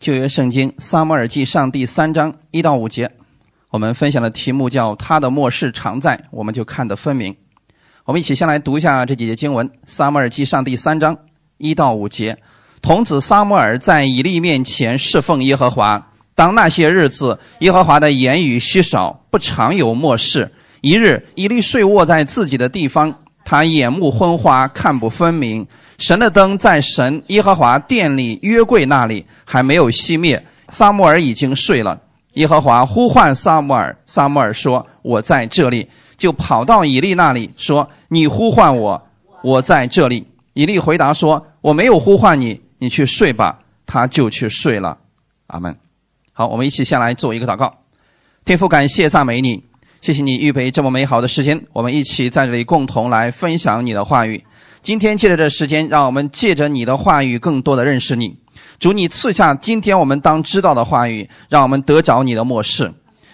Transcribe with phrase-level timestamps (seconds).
[0.00, 3.10] 旧约圣经撒母耳记上第三章一到五节，
[3.70, 7.34] 我们分享的题目叫“他的末世常在”，我们就看得分明。
[8.04, 11.18] 我们一起先来读一下这几节经文：撒母耳记上第三章
[11.56, 12.38] 一到五节，
[12.80, 16.12] 童子撒母耳在以利面前侍奉耶和华。
[16.36, 20.52] 当那些日子，耶和华的言语稀少，不常有末世。
[20.80, 25.66] 一日，以利睡卧在自己的地方，他眼目昏花，看不分明。
[25.96, 31.98] 神的灯在神耶和华殿里约柜那里还没有熄灭，撒母耳已经睡了。
[32.34, 39.02] 耶和华呼唤撒母耳，撒母耳说：“我在这里。”就跑到以利那里说：“你呼唤我，
[39.42, 44.98] 我在这里。”以利回答说：“我没有呼唤你，你去睡吧。”他就去睡了。
[45.46, 45.74] 阿门。
[46.34, 47.78] 好，我们一起先来做一个祷告。
[48.44, 49.64] 天父，感谢赞美你，
[50.00, 54.44] 谢谢你预备这么美好的时间，我们一起在这里共同来分享你的话语。
[54.80, 58.36] 今天借着这时间，让我们借着你的话语，更多的认识你。
[58.78, 62.92] 主，你赐下今天我们当知道的话语，让我们得着你的漠视。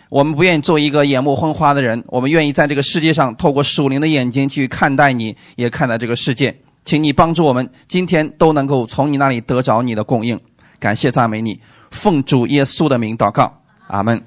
[0.08, 6.56] 我们不愿意做一个眼目昏花的人，我们愿意在这个世界上透过属灵的眼睛去看待你，也看待这个世界。
[6.84, 10.40] 请你帮助我们，今天都能够从你那里得着你的供应。
[10.78, 11.60] 感谢赞美你，
[11.90, 14.22] 奉主耶稣的名祷告，阿门。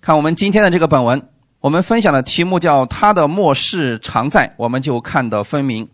[0.00, 1.20] 看我们今天的这个本文，
[1.66, 5.88] 我们分享的题目叫“他的末世常在”，我们就看得分明。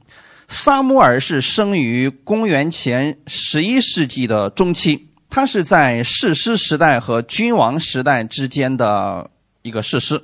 [0.46, 9.30] 撒母耳是生于公元前十一世纪的中期，他是在士师时代和君王时代之间的
[9.62, 10.22] 一个士师。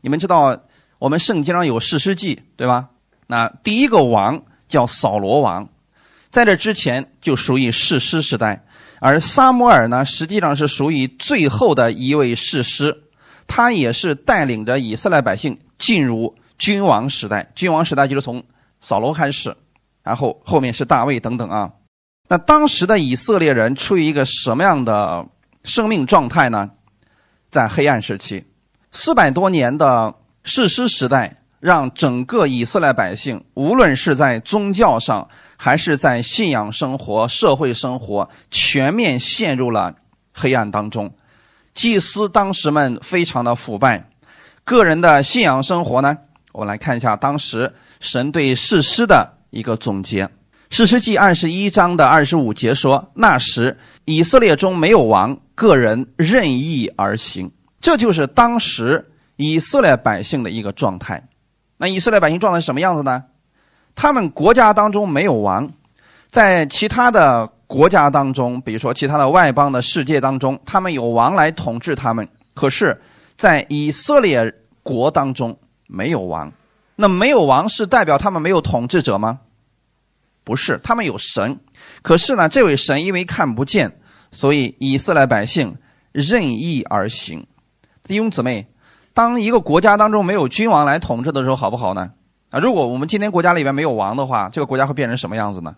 [0.00, 0.60] 你们知道，
[0.98, 2.88] 我们圣经上有士师记，对吧？
[3.28, 5.68] 那第一个王叫扫罗王，
[6.28, 8.64] 在这之前就属于士师时代，
[8.98, 13.01] 而撒母耳呢，实际上是属于最后的一位士师，
[13.54, 17.52] 他也是带领着以色列百姓进入君王时代。
[17.54, 18.42] 君王时代就是从
[18.80, 19.54] 扫罗开始，
[20.02, 21.70] 然后后面是大卫等等啊。
[22.30, 25.26] 那当时的以色列人处于一个什么样的
[25.64, 26.70] 生命状态呢？
[27.50, 28.46] 在黑暗时期，
[28.90, 30.14] 四百多年的
[30.44, 39.94] 士师时代，让整个以色列百姓，无论是在宗教上，还是在信仰生活、社会生活，全面陷入了
[40.32, 41.14] 黑暗当中。
[41.74, 44.08] 祭司当时们非常的腐败，
[44.64, 46.16] 个人的信仰生活呢？
[46.52, 50.26] 我们来看一下当时神对士师的一个总结，
[50.68, 57.50] 《士师记》二十一章的二十五节说：“那时以色列中没有王，个人任意而行。”
[57.80, 61.26] 这就是当时以色列百姓的一个状态。
[61.78, 63.24] 那以色列百姓状态是什么样子呢？
[63.94, 65.72] 他们国家当中没有王，
[66.30, 72.28] 在其他的国家当中，比如说其他的外邦的世界当中，他们有王来统治他们。
[72.52, 73.00] 可是，
[73.38, 76.52] 在以色列国当中，没有王，
[76.96, 79.40] 那没有王是代表他们没有统治者吗？
[80.44, 81.60] 不是，他们有神。
[82.02, 83.96] 可是呢，这位神因为看不见，
[84.32, 85.78] 所以以色列百姓
[86.12, 87.46] 任意而行。
[88.04, 88.66] 弟兄姊妹，
[89.14, 92.10] 当一个国家当中没有君王来统治的时候，好不好呢？
[92.50, 95.74] 啊，如果我们今天国家里边没有王的话，这个国家会变成什么样子呢？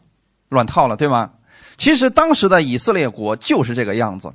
[0.48, 1.30] 乱套了，对吗？
[1.76, 4.32] 其实当时的以色列国就是这个样子，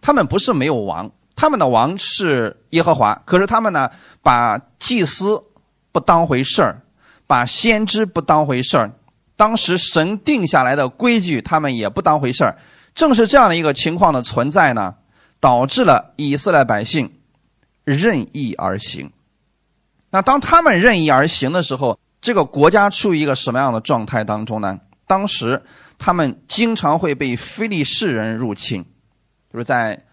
[0.00, 1.10] 他们不是没有王。
[1.36, 3.90] 他们的王是耶和华，可是他们呢，
[4.22, 5.42] 把祭司
[5.90, 6.82] 不当回事儿，
[7.26, 8.92] 把先知不当回事儿，
[9.36, 12.58] 当时神定下来的规矩，他们也不当回事儿。
[12.94, 14.96] 正是这样的一个情况的存在呢，
[15.40, 17.10] 导致了以色列百姓
[17.84, 19.10] 任意而行。
[20.10, 24.78] 那当他们任意而行的时候，这个国家处于一个什么样的状态当中呢？
[25.10, 25.60] 当时
[25.98, 28.84] 他们经常会被非利士人入侵，
[29.52, 30.04] 就是在。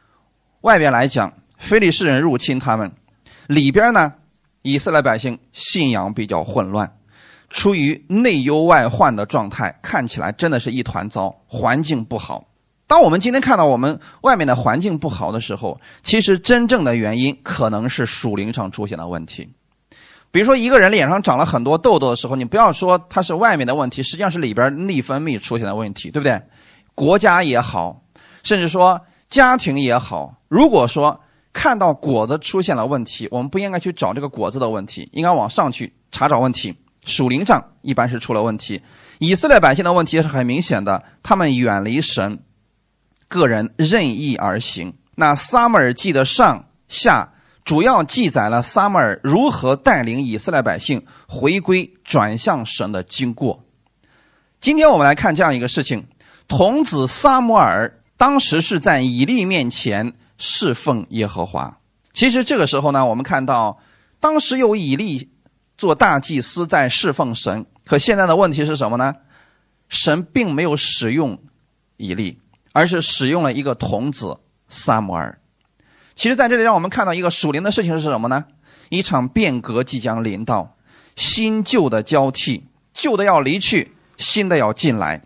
[0.62, 2.90] 外边来讲，非利士人入侵他们；
[3.46, 4.12] 里边呢，
[4.64, 6.98] 以色列百姓信仰比较混乱，
[7.50, 12.48] 处于内忧外患的状态，看起来真的是一团糟，环境不好。
[12.88, 19.54] 当我们今天看到我们外面的环境不好的时候，其实真正的原因可能是属灵上出现了问题。
[20.32, 26.42] 比如说，一个人脸上长了很多痘痘的时候，你不要说他是外面的问题，实际上是里边内分泌出现的问题，对不对？
[26.96, 28.04] 国家也好，
[28.44, 29.02] 甚至说。
[29.30, 31.20] 家庭也好，如果说
[31.52, 36.74] 看到果子出现了问题，我们不应该去找这个果子的问题，应该往上去查找问题。
[37.04, 38.82] 属灵上一般是出了问题。
[39.20, 42.40] 以色列百姓的问题是很明显的，他们远离神，
[43.28, 44.94] 个人任意而行。
[45.16, 47.34] 那撒母耳记的上下
[47.68, 53.62] 主要记载了撒母耳如何带领以色列百姓回归转向神的经过。
[54.62, 56.08] 今天我们来看这样一个事情：
[56.48, 58.02] 童子撒母耳。
[58.16, 61.78] 当时是在以利面前侍奉耶和华。
[62.14, 63.78] 其实这个时候呢，我们看到
[64.22, 65.30] 当时有以利
[65.78, 67.66] 做大祭司在侍奉神。
[67.86, 69.14] 可现在的问题是什么呢？
[69.90, 71.38] 神并没有使用
[71.98, 72.40] 以利，
[72.72, 74.38] 而是使用了一个童子
[74.70, 75.40] 撒母耳。
[76.18, 78.46] 其实，在这里让我们看到一个属灵的事情是什么呢？
[78.90, 80.76] 一场变革即将临到，
[81.16, 85.22] 新旧的交替，旧的要离去，新的要进来。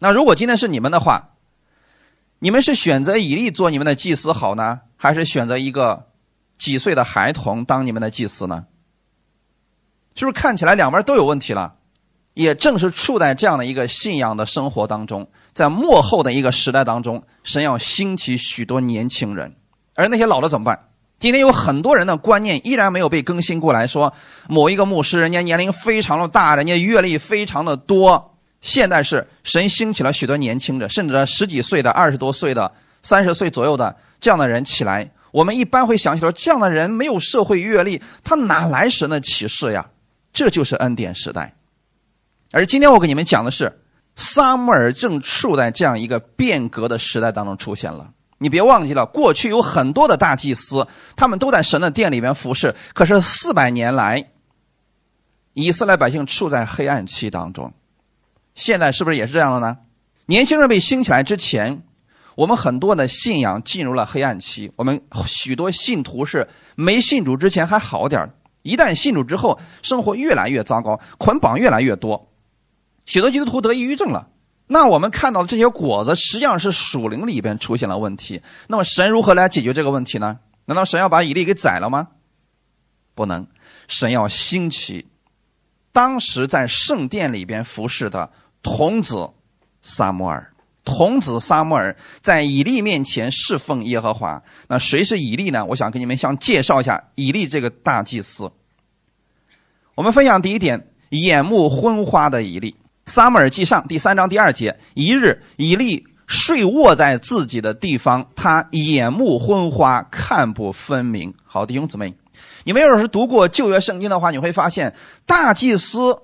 [0.00, 1.30] 那如果今天是你们的话，
[2.40, 6.08] 你们是选择以利做你们的祭司好呢，还是选择一个
[6.58, 8.66] 几岁的孩童当你们的祭司呢？
[10.16, 11.76] 是不是看起来两边都有问题了？
[12.34, 19.54] 也正是处在这样的一个信仰的生活当中，在幕后的一个时代当中，神要兴起许多年轻人，
[19.94, 20.88] 而那些老的怎么办？
[21.18, 24.14] 今天有很多人的观念依然没有被更新过来，说
[24.48, 28.38] 某一个牧师，人家年龄非常的大，人家阅历非常的多。
[28.62, 32.72] 现在是神兴起了许多年轻的，甚至十几岁的、二十多岁的、
[33.02, 35.10] 三十岁左右的这样的人起来。
[35.30, 39.90] 我们一般会想起来，这样的人没有社会阅历，他哪来神的启示呀？
[40.32, 41.54] 这就是恩典时代。
[42.50, 43.80] 而今天我给你们讲的是，
[44.14, 48.10] 撒母耳正处在这样一个变革的时代当中出现了。
[48.42, 52.74] 你别忘记了，过去有很多的大祭司，他们都在神的殿里面服侍。
[52.94, 54.30] 可是四百年来，
[55.52, 57.74] 以色列百姓处在黑暗期当中。
[58.54, 59.76] 现在是不是也是这样的呢？
[60.24, 61.82] 年轻人被兴起来之前，
[62.34, 64.72] 我们很多的信仰进入了黑暗期。
[64.76, 68.32] 我们许多信徒是没信主之前还好点
[68.62, 72.32] 一旦信主之后，生活越来越糟糕，捆绑越来越多。
[73.04, 74.29] 许多基督徒得抑郁症了，
[74.72, 78.40] 那我们看到的这些果子实际上是属灵里边出现了问题。
[78.68, 80.38] 那么神如何来解决这个问题呢？
[80.66, 82.06] 难道神要把以利给宰了吗？
[83.16, 83.48] 不能，
[83.88, 85.08] 神要兴起
[85.90, 88.30] 当时在圣殿里边服侍的
[88.62, 89.30] 童子
[89.82, 90.52] 撒摩尔。
[90.84, 94.40] 童子撒摩尔在以利面前侍奉耶和华。
[94.68, 95.64] 那谁是以利呢？
[95.64, 98.52] 我想给你们先介绍一下以利这个大祭司。
[99.96, 102.76] 我们分享第一点：眼目昏花的以利。
[103.06, 111.34] 撒母耳记上第三章第二节，一日以利睡卧在自己的地方，他眼目昏花，看不分明。
[111.44, 112.14] 好，弟兄姊妹，
[112.62, 114.94] 你们要是读过旧约圣经的话，你会发现
[115.26, 116.18] 大祭司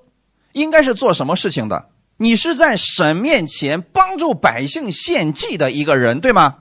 [0.53, 1.89] 应该是做什么事情的？
[2.15, 6.55] 你是在神面前帮助百姓献祭的一个人，对吗？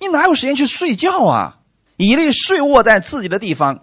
[0.00, 1.58] 你哪有时间去睡觉啊？
[1.96, 3.80] 以利睡卧在自己的地方，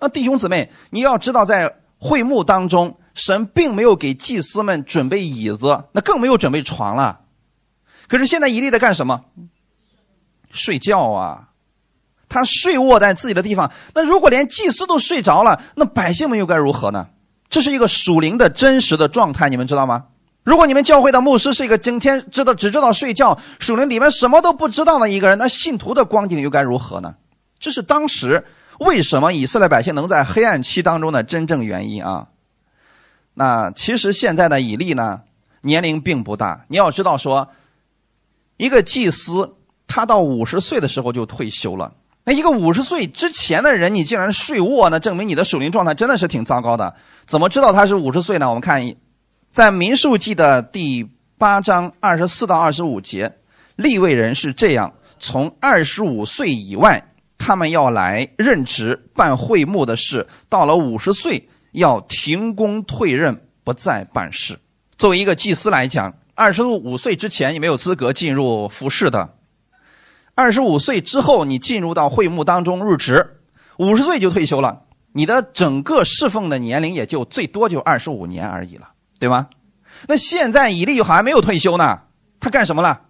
[0.00, 2.98] 那弟兄姊妹，你要知道，在会幕当中。
[3.14, 7.20] 神并没有给祭司们准备椅子，那更没有准备床了。
[8.08, 9.24] 可是现在以利在干什么？
[10.50, 11.48] 睡觉啊！
[12.28, 13.70] 他睡卧在自己的地方。
[13.94, 17.08] 那如果连祭司都睡着了，那百姓们又该如何呢？
[17.50, 20.04] 这是一个属灵的真实的状态，你们知道吗？
[20.42, 27.14] 如果你们教会的牧师是一个整天知道只知道睡觉、属灵里面什么都不知道的一个人，那信徒的光景又该如何呢？
[27.60, 28.44] 这是当时
[28.80, 32.26] 为什么以色列百姓能在黑暗期当中的真正原因啊！
[33.34, 35.22] 那其实现在的以利呢，
[35.62, 36.66] 年龄并不大。
[36.68, 37.48] 你要知道说，
[38.58, 39.54] 一个祭司
[39.86, 41.94] 他到五十岁的时候就退休了。
[42.24, 46.94] 那一个五十岁之前的人，你竟然睡卧，那证明你的属灵状态真的是挺糟糕的。
[47.26, 48.48] 怎么知道他是五十岁呢？
[48.48, 48.94] 我们看，
[49.50, 51.08] 在民数记的第
[51.38, 53.38] 八章二十四到二十五节，
[53.76, 61.48] 立位人是这样：从二十五岁以外，他们要来任职办会幕的事；到了五十岁。
[61.72, 64.58] 要停工退任，不再办事。
[64.96, 69.30] 作为一个祭司来讲，二十五岁之前你没有资格进入服侍的；
[70.34, 73.38] 二十五岁之后你进入到会幕当中入职，
[73.78, 74.82] 五十岁就退休了。
[75.12, 79.48] 你的整个侍奉的年龄也就最多就二十五年而已了，对吗？
[80.08, 82.00] 那现在以利还没有退休呢，
[82.40, 83.02] 他干什么了？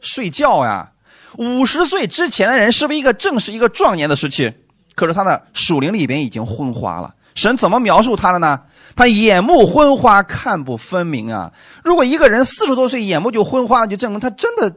[0.00, 0.92] 睡觉呀！
[1.36, 4.52] 五十岁之前的人是不是一个正是一个壮年的时期？
[4.94, 7.14] 可是他的属灵里边已经昏花了。
[7.38, 8.62] 神怎么描述他的呢？
[8.96, 11.52] 他眼目昏花，看不分明啊！
[11.84, 14.74] 如果一个人四十多岁眼目就昏花了，就证明他真的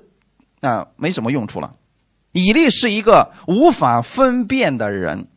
[0.61, 1.73] 啊没什么用处了。
[2.33, 5.27] 以利是一个无法分辨的人。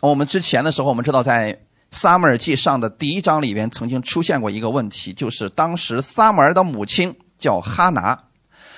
[0.00, 1.56] 我们之前的时候，我们知道在
[1.92, 8.18] 撒母耳记上的第一章里边曾经出现过一个问题，就是当时撒母耳的母亲叫哈拿，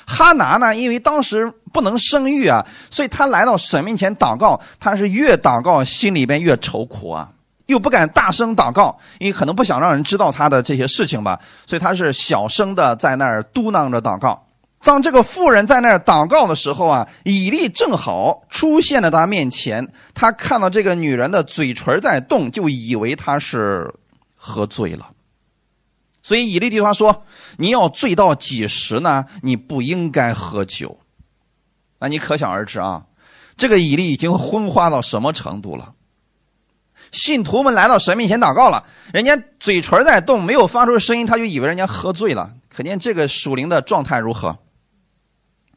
[0.06, 7.30] 哈拿呢，因为当时不能生育啊，所以他来到神面前祷告，他是越祷告心里边越愁苦啊。
[7.66, 14.46] 又不敢大声祷告，因为可能不想让人知道他的这些事情吧，所以他是小声的在那儿嘟囔着祷告。
[14.82, 23.94] 当这个妇人在那儿祷告的时候啊，以利正好出现在他面前，他看到这个女人的嘴唇在动，就以为她是
[24.34, 25.10] 喝醉了。
[26.22, 27.24] 所以以利对他说
[27.56, 29.24] ：“你要醉到几时呢？
[29.42, 30.98] 你不应该喝酒。”
[32.00, 33.04] 那你可想而知啊，
[33.56, 35.92] 这个以利已经昏花到什么程度了。
[37.14, 42.52] 信徒们来到神面前祷告了，人家嘴唇在动，没有发出声音，他就以为人家喝醉了。
[42.68, 44.58] 可见这个属灵的状态如何？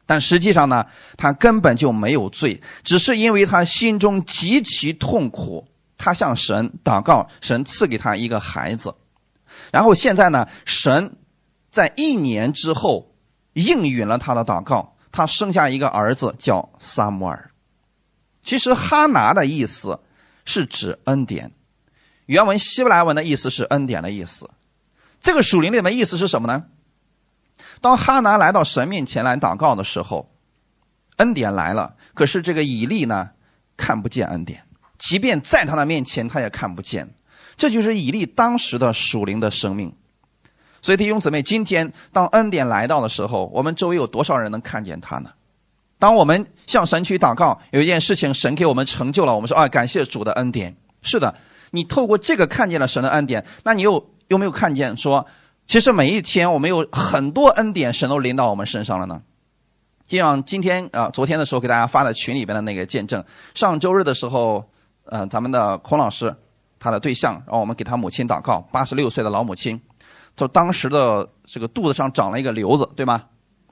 [0.04, 8.94] 但实际上呢，他根本就没有罪，只是因为他心中极其痛苦，他向神祷告，神赐给他一个孩子。
[9.70, 11.16] 然后现在呢，神
[11.70, 13.14] 在一年之后
[13.52, 17.50] 应允了他的祷告，他生下一个儿子叫撒母耳。
[18.42, 20.00] 其实哈拿的意思
[20.48, 21.52] 是指恩典，
[22.24, 24.48] 原文希伯来文的意思是恩典的意思。
[25.20, 26.64] 这个属灵里的意思是什么呢？
[27.82, 30.32] 当哈拿来到神面前来祷告的时候，
[31.16, 33.32] 恩典来了，可是这个以利呢
[33.76, 34.64] 看不见恩典，
[34.96, 37.14] 即便在他的面前，他也看不见。
[37.58, 39.94] 这就是以利当时的属灵的生命。
[40.80, 45.30] 所以弟兄姊妹，今天当恩典来到的时候，我们周围有多少人能看见他呢？
[45.98, 50.76] 当我们向神去祷告，有一件事情神给我们成就了，我们说啊，感谢主的恩典。
[51.02, 51.34] 是的，
[51.70, 55.26] 你透过这个看见了神的恩典，那你又有没有看见说，
[55.66, 59.22] 其实每一天我们有很多恩典，神都临到我们身上了呢？
[60.06, 63.24] 就像今天啊，昨天的时候给大家发的群里边的那个见证，
[63.54, 64.70] 上周日的时候，
[65.04, 66.34] 呃，咱们的孔老师。
[66.80, 68.60] 他的对象，让我们给他母亲祷告。
[68.70, 69.80] 八十六岁的老母亲，
[70.36, 73.24] 就当时的这个肚子上长了一个瘤子，对吗？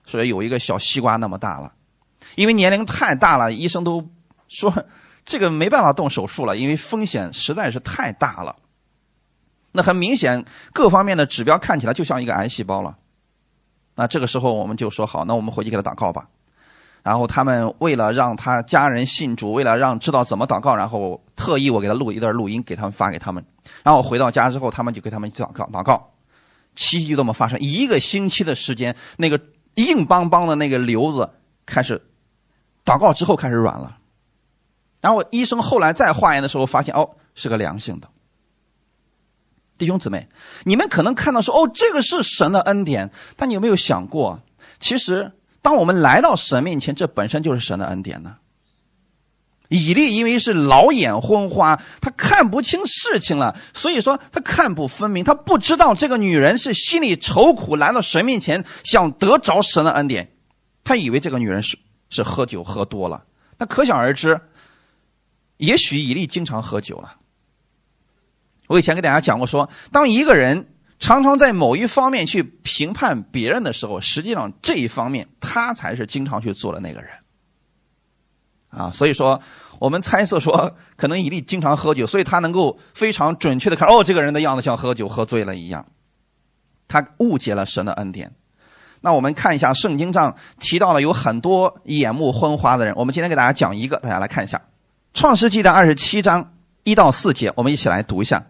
[0.04, 1.72] 所以有一个小西瓜那么大了。
[2.36, 4.08] 因为年龄太大了，医生都
[4.46, 4.72] 说
[5.24, 8.54] 这个没办法动手术了，因为风险实在是太大了。
[9.72, 12.96] 那很明显，各方面的指标看起来就像一个癌细胞了。
[13.96, 16.28] 那这个时候我们就说好，那我们回去给他祷告吧。
[17.02, 23.44] 然后他们为了让他家人信主，为了让知道怎么祷告，然后特意我给他录一段录音，给他们发给他们。
[23.84, 26.10] 然后回到家之后，他们就给他们祷告祷告，
[26.74, 27.58] 奇迹就这么发生。
[27.60, 29.40] 一个星期的时间，那个
[29.76, 31.30] 硬邦邦的那个瘤子
[31.64, 32.02] 开始
[32.86, 33.98] 祷告之后开始软了。
[35.02, 38.08] 然后医生后来再化验的时候发现，哦，是个良性的。
[39.76, 40.28] 弟兄姊妹，
[40.64, 44.40] 你们可能看到说，哦，这个是神的恩典，但你有没有想过，
[44.80, 45.32] 其实？
[45.62, 48.36] 当我们来到神面前，这本身就是神的恩典呢。
[49.68, 60.30] 以利因为是老眼昏花，他看不清事情了，所以说他看不分明，他不知道这个女人是心里愁苦，来到神面前想得着神的恩典，
[60.84, 61.76] 他以为这个女人是
[62.10, 63.24] 是喝酒喝多了。
[63.58, 64.40] 那可想而知，
[65.56, 67.16] 也许以利经常喝酒了。
[68.68, 70.72] 我以前给大家讲过，说当一个人。
[70.98, 77.10] 常常在某一方面去评判别人的时候，实际上这一方面他才是经常去做的那个人。
[78.68, 79.38] 啊，所以说
[79.78, 85.86] 我们猜测说，可能以利经常喝酒，所以他能够非常准确的看，哦，这个人的样子像喝酒喝醉了一样。
[86.88, 88.34] 他误解了神的恩典。
[89.00, 94.58] 那我们看一下圣经上提到了有很多眼目昏花的人，我们今天给大家讲一个，大家来看一下
[95.14, 96.52] 《创世纪》的二十七章
[96.84, 98.44] 一到四节，我们一起来读一下。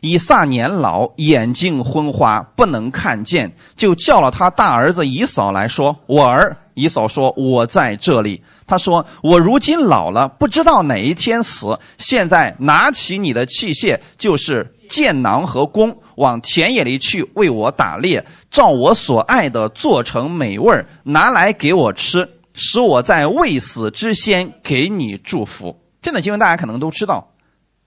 [0.00, 11.78] 以撒年老，眼睛昏花，不能看见，就叫了他大儿子以扫来说：“我儿。”以扫说：“我在这里。”他说：“我如今老了，不知道哪一天死。
[11.98, 27.32] 现在拿起你的器械，就是箭囊和弓，往田野里去为我打猎，照我所爱的做成美味拿来给我吃，使我在未死之先给你祝福。”这段经文大家可能都知道。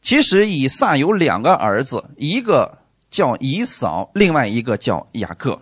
[0.02, 2.78] 其实以撒有两个儿子，一个
[3.10, 5.60] 叫以扫，另外一个叫雅各。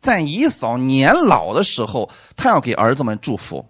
[0.00, 3.66] 在以扫年老的时候，他要给儿子们祝福。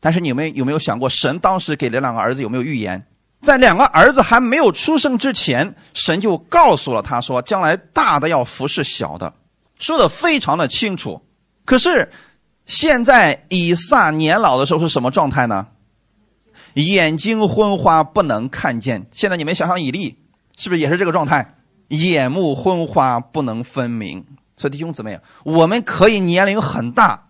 [0.00, 3.06] 但是你们有没有想过，神当时给这两个儿子有没有预言？
[3.40, 9.32] 在两个儿子还没有出生之前，神就告诉了他说，将来大的要服侍小的，
[9.78, 11.22] 说的非常的清楚。
[11.64, 12.10] 可是
[12.66, 15.66] 现在以撒年老的时候是什么状态呢？
[16.74, 19.06] 眼睛昏花，不能看见。
[19.10, 20.18] 现在你们想想，以利
[20.56, 21.54] 是不是也是这个状态？
[21.88, 24.24] 眼目昏花，不能分明。
[24.56, 27.27] 所以弟兄姊妹，我们可以年龄很大，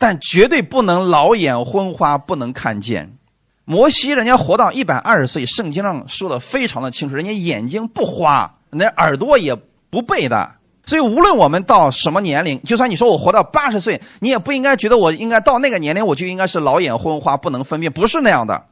[0.00, 3.18] 但绝对不能老眼昏花，不能看见。
[3.66, 9.54] 摩西人家活到一百二十岁，圣经上说的非常的清楚，人家眼睛不花，那耳朵也
[9.90, 10.54] 不背的。
[10.86, 18.68] 所以无论我们到什么年龄，就算你说我活到八十岁，你也不应该觉得我应该到那个年龄我就应该是老眼昏花，不能分辨，不是那样的。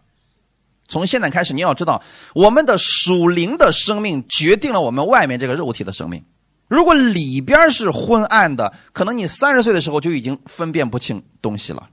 [0.88, 2.02] 从现在开始，你要知道，
[2.34, 6.24] 我们的属灵的生命决定了我们外面这个肉体的生命。
[6.68, 11.88] 如果里边是昏暗的，可能你三十岁的时候就已经分辨不清东西了。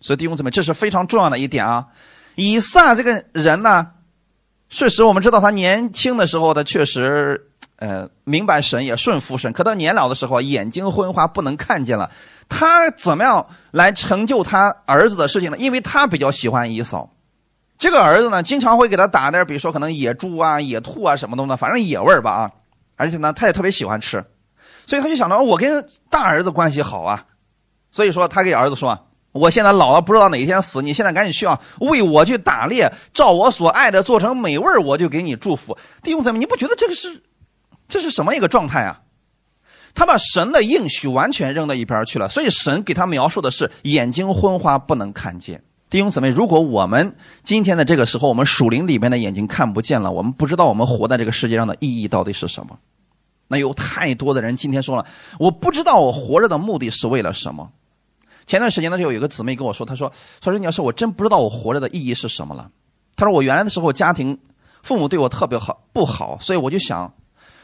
[0.00, 1.86] 所以弟兄姊妹，这是非常重要的一点啊。
[2.36, 3.88] 以撒这个人呢，
[4.68, 12.10] 确实我们知道他年轻的时候他确实呃明白神也顺服神，可到年老的时候眼睛昏花不能看见了。
[12.48, 15.58] 他怎么样来成就他儿子的事情呢？
[15.58, 17.10] 因为他比较喜欢以扫。
[17.78, 22.50] 这个儿子呢，经常会给他打点，比如说可能野猪啊、野兔啊什么东的，反正野味儿吧啊。
[22.98, 24.22] 而且呢，他也特别喜欢吃，
[24.84, 27.24] 所以他就想着我跟大儿子关系好啊，
[27.90, 35.78] 所以说他给儿子说：“我现在老了，不知道哪一天死，你现在赶紧去啊，为我去打猎，照我所爱的做成美味我就给你祝福。
[36.02, 37.22] 弟兄姊妹，你不觉得这个是，
[37.86, 39.00] 这是什么一个状态啊？
[39.94, 45.62] 他把神的应许完全扔到一边去了，所以神给他描述的是眼睛昏花，不能看见。
[45.90, 47.14] 弟兄姊妹，如果我们
[47.44, 52.78] 今天的这个时候，我们属灵里面的眼睛看不见了，我们不知道我们活在这个世界上的意义到底是什么。
[53.46, 55.06] 那有太多的人今天说了，
[55.38, 57.70] 我不知道我活着的目的是为了什么。
[58.44, 62.70] 前段时间的时候，有一个姊妹跟我说，她说：“她说你要是我真不知道我活着的意义是什么了。”
[63.16, 64.38] 她说：“我原来的时候家庭
[64.82, 67.14] 父母对我特别好不好，所以我就想，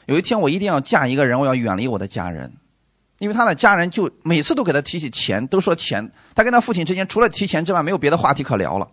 [0.07, 2.55] 有一天我一定要嫁一个人，我要远离我的家人。”
[3.25, 6.13] 因为他的家人就每次都给他提起钱，都说钱。
[6.35, 8.87] 他跟他父亲之间除了提钱之外，没有别的话题可聊了。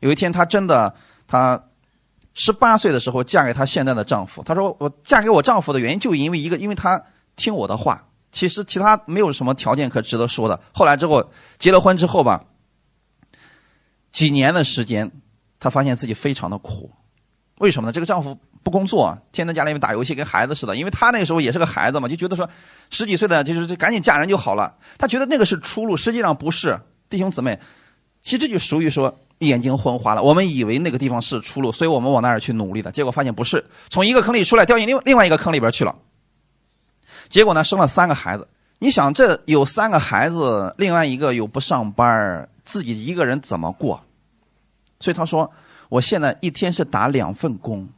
[0.00, 0.94] 有一天，他真的，
[1.26, 1.58] 他
[2.34, 4.42] 十八岁的时候嫁给他现在的丈夫。
[4.42, 7.02] 他说：“我嫁给我丈夫的原因，就因为一个，因为他
[7.34, 8.06] 听我的话。
[8.30, 10.60] 其实其他没有什么条件可值得说的。
[10.74, 12.44] 后来之后结了婚之后吧，
[14.12, 15.10] 几年的时间，
[15.58, 16.92] 他发现自己非常的苦。
[17.58, 17.92] 为什么呢？
[17.92, 20.76] 这个丈夫。”不工作，天天家里面打游戏，跟孩子似的。
[20.76, 22.48] 因为他那个时候也是个孩子嘛，就觉得说，
[22.90, 24.74] 十几岁的就是就赶紧嫁人就好了。
[24.98, 26.78] 他觉得那个是出路，实际上不是。
[27.08, 27.58] 弟兄姊妹，
[28.22, 30.22] 其实这就属于说眼睛昏花了。
[30.22, 35.96] 我们以为那个地方是出路，所以我们往那儿去努力的，结果发现不是，从一个坑里出来，掉进另另外一个坑里边去了。
[37.28, 38.46] 结果呢，生了三个孩子。
[38.78, 44.02] 你想，这有三个孩子，另外一个又不上班，自己一个人怎么过？
[45.00, 45.50] 所以他说，
[45.88, 47.88] 我现在一天是打两份工。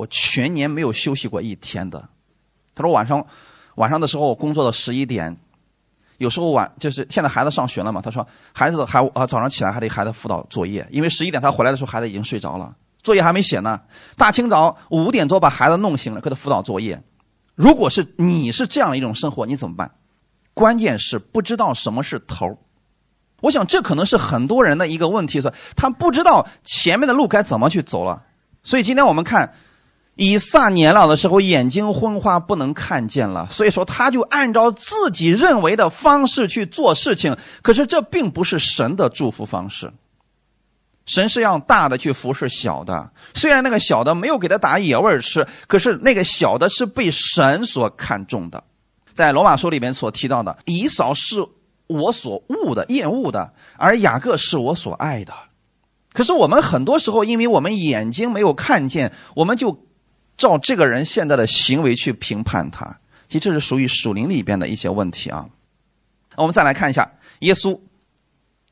[0.00, 2.08] 我全年没有休息过一天的。
[2.74, 3.26] 他说晚上，
[3.74, 5.36] 晚上的时候我工作到十一点，
[6.16, 8.00] 有时候晚就是现在孩子上学了嘛。
[8.00, 13.78] 他说孩子还啊早上起来还得孩子辅导作业，因为十一点他回来的时候孩子已经睡着了，作业还没写呢。
[14.16, 17.02] 大清早五点多把孩子弄醒了，给他辅导作业。
[17.54, 19.90] 如果是你是这样一种生活，你怎么办？
[20.54, 22.58] 关键是不知道什么是头
[23.42, 28.22] 我想这可能是很多人的一个问题，是他不知道前面的路该怎么去走了。
[28.62, 29.52] 所以今天我们看。
[30.22, 37.34] 以撒年老的时候，眼睛昏花，不能看见了，所以说他就按照自己认为的方式去做事情。
[37.62, 39.90] 可是这并不是神的祝福方式。
[41.06, 48.62] 神是让大的去服侍小的，虽然那个小的没有给他打野味吃，可是那个小的是被神所看重的。
[49.14, 51.42] 在罗马书里面所提到的，以扫是
[51.86, 55.32] 我所恶的、厌恶的，而雅各是我所爱的。
[56.12, 59.86] 可是我们很多时候，因为我们眼睛没有看见，我们就。
[60.40, 62.98] 照这个人现在的行为去评判他，
[63.28, 65.46] 其实这是属于属灵里边的一些问题啊。
[66.36, 67.78] 我们再来看一下，耶稣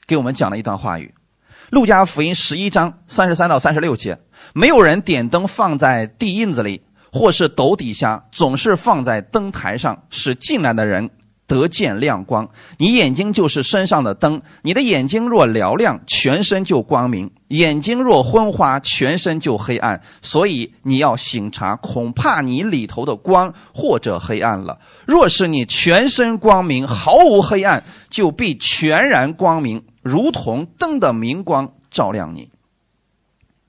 [0.06, 1.14] 给我们讲了一段话语，
[1.68, 4.18] 《路加福音》十一章三十三到三十六节：
[4.54, 6.80] 没有人点灯放在地印子里，
[7.12, 11.10] 或是斗底下，总是放在灯台上，使进来的人。
[11.48, 14.42] 得见亮光，你眼睛就是身上的灯。
[14.62, 20.00] 你的眼睛若嘹亮，全身就光明；眼睛若昏花，全身就黑暗。
[20.20, 24.78] 所以你要醒察，恐怕你里头的光或者黑暗了。
[25.06, 32.50] 若是你全身光明，毫无黑暗，就必全然光明，如同灯的明光照亮你。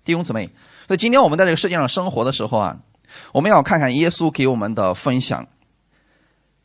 [0.03, 0.49] 弟兄姊妹，
[0.85, 2.77] 所以今天我们在这个世界上生活的时候啊，
[3.31, 5.47] 我们要看看耶稣给我们的分享。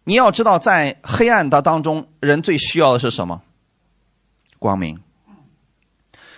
[0.04, 3.42] 你要知道，在黑暗的当中，人最需要的是什么？
[4.58, 5.00] 光明。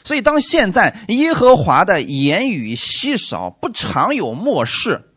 [0.05, 5.11] 所以，当现在耶和华的言语稀少，不常有漠视，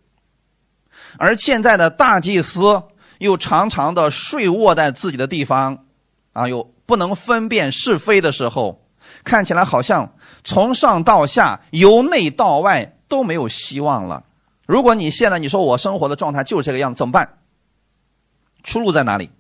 [1.17, 2.81] 而现在的大祭司
[3.19, 5.85] 又常常的睡卧在自己的地方，
[6.33, 8.83] 啊，又不能分辨是非的时候，
[9.23, 14.23] 看起来好像从上到下，由内到外都没有希望了。
[14.65, 17.38] 如果你现在你说我生活的状态就是这个样子，怎么办？
[18.69, 19.32] 出路在哪里？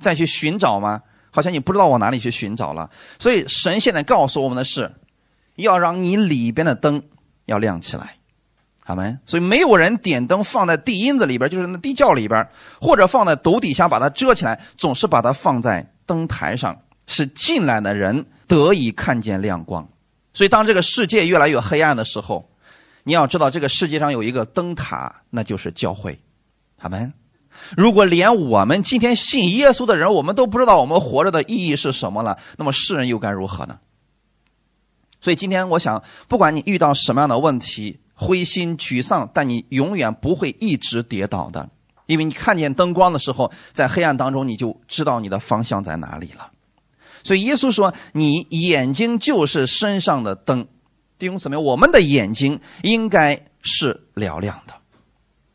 [0.00, 1.02] 再去寻找吗？
[1.30, 2.90] 好像你不知道往哪里去寻找了。
[3.20, 4.92] 所以神现在告诉我们的是，
[5.54, 7.00] 要让你里边的灯
[7.44, 8.16] 要亮起来，
[8.84, 9.16] 好没？
[9.26, 12.48] 所以没有人点灯放在地阴子里边，就是那地窖里边，
[12.80, 19.88] 或者放在斗底下把它遮起来，总是把它放在灯台上，使进来的人得以看见亮光。
[20.32, 22.50] 所以当这个世界越来越黑暗的时候，
[23.04, 26.18] 你要知道这个世界上有一个灯塔，那就是教会。
[26.84, 27.14] 他们，
[27.78, 33.78] 如果连我们今天信耶稣的人，我们都不知道我们活着的意义是什么了，那么世人又该如何呢？
[35.22, 41.70] 所以今天我想，不管你遇到什么样的问题，灰心沮丧，但你永远不会一直跌倒的，
[42.04, 46.50] 因为你看见灯光的时候，在黑暗当中你就知道你的方向在哪里了。
[47.22, 50.68] 所以耶稣说：“你眼睛就是身上的灯。”
[51.18, 54.74] 弟兄姊妹，我们的眼睛应该是嘹亮的。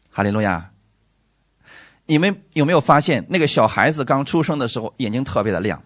[0.09, 0.71] 哈利路亚。
[2.09, 5.83] 你们有没有发现，那个小孩子刚出生的时候眼睛特别的亮，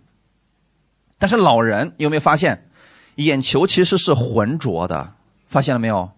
[1.20, 2.70] 但是老人有没有发现，
[3.16, 5.16] 眼球其实是浑浊的？
[5.50, 6.10] 发现了没有？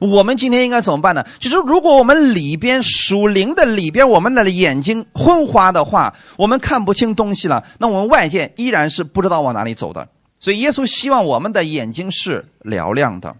[0.00, 1.24] 我们今天应该怎么办呢？
[1.38, 10.08] 就是如果我们里边属灵的里边，我们的眼睛昏花的话，我们看不清东西了，那我们外界依然是不知道往哪里走的。
[10.40, 13.36] 所以耶稣希望我们的眼睛是嘹亮的。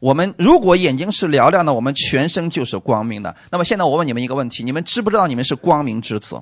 [0.00, 3.34] 我们如果眼睛是嘹亮的，我们全身就是光明的。
[3.50, 6.40] 那么现在我问你们一个问题：你们知不知道你们是光明之子？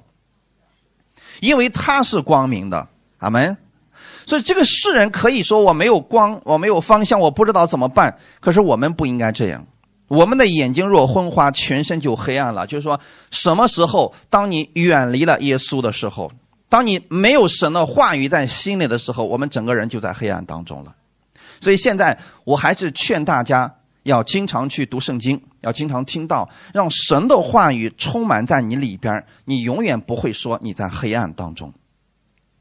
[1.40, 2.88] 因为他是光明的，
[3.19, 3.57] 阿门。
[4.27, 8.19] 所以这个世人可以说我没有光，我没有方向，我不知道怎么办。
[8.40, 9.66] 可是我们不应该这样。
[10.09, 12.66] 我们的眼睛若昏花，全身就黑暗了。
[12.66, 16.31] 就是说，什么时候当你远离了耶稣的时候，
[16.69, 20.95] 当你没有神的话语在心里的时候，我们整个人就在黑暗当中了。
[21.61, 23.73] 所以现在我还是劝大家
[24.05, 31.73] 要经常去读圣经，要经常听到，让神的话语充满在你里边，你永远不会说你在黑暗当中。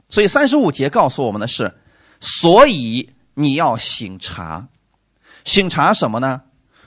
[0.10, 1.74] 所以三十五节告诉我们的是，
[2.20, 4.68] 所以你要醒察，
[5.44, 6.42] 醒察什么呢？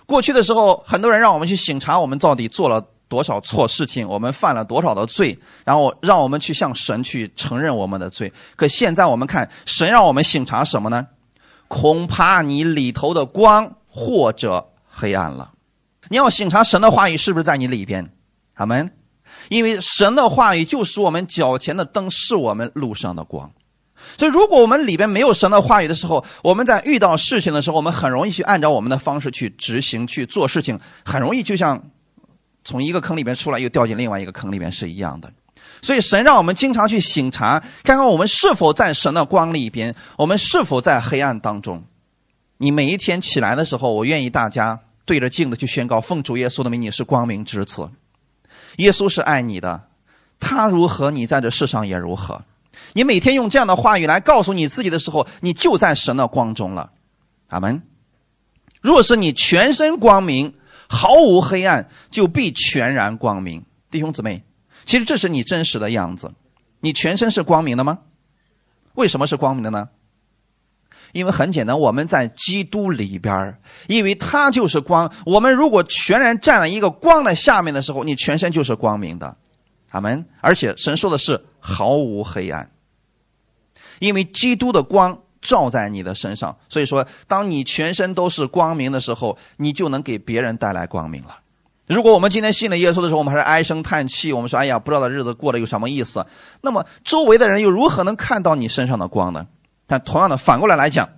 [0.07, 8.33] 过去的时候，很多人让我们去醒察我们到底做了多少错事情，我们犯了多少的罪，然后让我们去向神去承认我们的罪。
[8.57, 11.07] 可现在我们看，神让我们醒察什么呢？
[11.69, 15.53] 恐怕你里头的光或者黑暗了。
[16.09, 18.11] 你要醒察神的话语是不是在你里边？
[18.55, 18.91] 阿门。
[19.51, 23.51] 因为神的话语就是我们脚前的灯，是我们路上的光。
[24.17, 31.91] 所以，如果我们里边没有神的话语的时候，我们在遇到事情的时候，我们很容易去按照我们的方式去执行去做事情，很容易就像
[32.65, 35.33] 从一个坑里面出来又掉进另外一个坑里面是一样的。
[35.83, 41.85] 所以，神让我们经常去醒察，看看我们是否在神的光里边，我们是否在黑暗当中。
[42.59, 47.89] 你每一天起来的时候，我愿意大家对着镜子去宣告：奉主耶稣的名，你是光明之子。
[48.77, 49.83] 耶稣是爱你的，
[50.41, 52.43] 他如何，你在这世上也如何。
[52.95, 56.91] 你每天用这样的话语来告诉你自己的时候，你就在神的光中了。
[57.49, 57.83] 阿门。
[58.81, 60.55] 若是你全身光明，
[60.89, 63.65] 毫无黑暗，就必全然光明。
[63.91, 64.45] 弟兄姊妹，
[64.89, 66.33] 其实这是你真实的样子。
[66.81, 67.99] 你全身是光明的吗？
[68.95, 69.91] 为什么是光明的呢？
[71.13, 75.13] 因为很简单，我们在基督里边因为他就是光。
[75.27, 79.37] 我们如果全然站在一个光的下面的时候，你全身就是光明的，
[79.91, 80.25] 阿门。
[80.41, 82.71] 而且神说的是毫无黑暗，
[83.99, 91.41] 因为基督的光照在你的身上，所以说，当你全身都是光明的时候，你就能给别人带来光明了。
[91.89, 96.27] 如果我们今天信了耶稣的时候，我们还是唉声叹气，我们说：“哎呀，不知道的日子过得有什么意思？”
[96.61, 99.47] 那么周围的人又如何能看到你身上的光呢？
[99.87, 101.09] 但同样的，反过来来讲，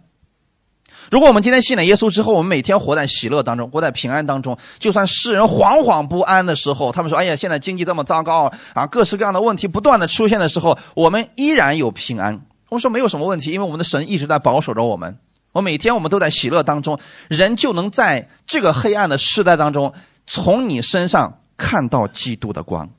[1.11, 15.19] 如果我们今天信了耶稣之后，我们每天活在喜乐当中，活在平安当中，就算世人惶惶不安的时候，他们说：“哎呀，现在经济这么糟糕啊，各式各样的问题不断的出现的时候，我们依然有平安。”我们说没有什么问题，因为我们的神一直在保守着我们。
[15.51, 19.93] 我每天我们都在喜乐当中，人就能在这个黑暗的时代当中，
[20.33, 22.91] 从你身上看到基督的光。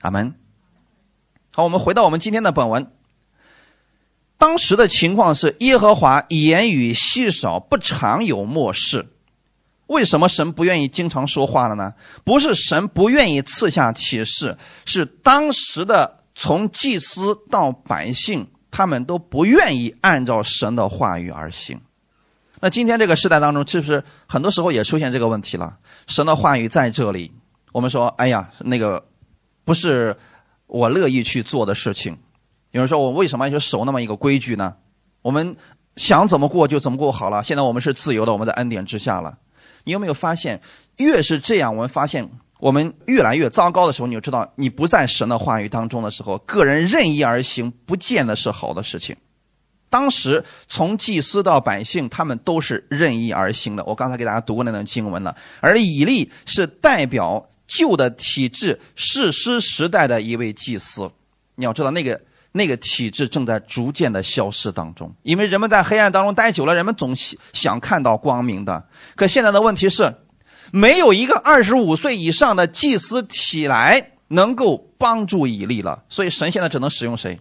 [0.00, 0.34] 阿门。
[1.52, 2.90] 好，我们回到我们今天的本文。
[4.38, 9.10] 当时的情况是，耶和华言语稀少，不常有漠视。
[9.88, 11.92] 为什么神不愿意经常说话了呢？
[12.24, 21.78] 不是神不愿意赐下启示，是当时的从祭司到百姓，他们都不愿意按照神的话语而行。
[22.62, 25.76] 那今天这个时代当中，是不是很多时候也出现这个问题了？
[26.10, 27.32] 神的话语在这里，
[27.72, 29.06] 我们说，哎呀，那个
[29.64, 30.16] 不是
[30.66, 32.18] 我乐意去做的事情。
[32.72, 34.74] 有人说：“我为什么要去守那么一个规矩呢？
[35.22, 35.56] 我们
[35.94, 37.44] 想怎么过就怎么过好了。
[37.44, 39.38] 现在我们是自由的，我们在恩典之下了。
[39.84, 40.60] 你有没有发现，
[40.96, 49.16] 越是这样，我们发现我们越来越糟糕的时候，你就知道你不在神的话语当中的时候，个人任意而行，不见得是好的事情。
[49.90, 53.84] 当时从祭司到百姓，他们都是任意而行的。
[53.84, 55.36] 我刚才给大家读过那段经文了。
[55.60, 61.10] 而以利是代表旧的体制、世师时代的一位祭司。
[61.56, 62.18] 你要知道那个。”
[62.52, 67.14] 那个体制正在逐渐的消失当中，因为人们在黑暗当中待久了，人们总
[67.52, 68.88] 想看到光明的。
[69.14, 70.12] 可现在的问题是，
[70.72, 77.38] 没有一个二十五岁以上的祭司起来能够帮助以利了，所以神现在只能使用谁？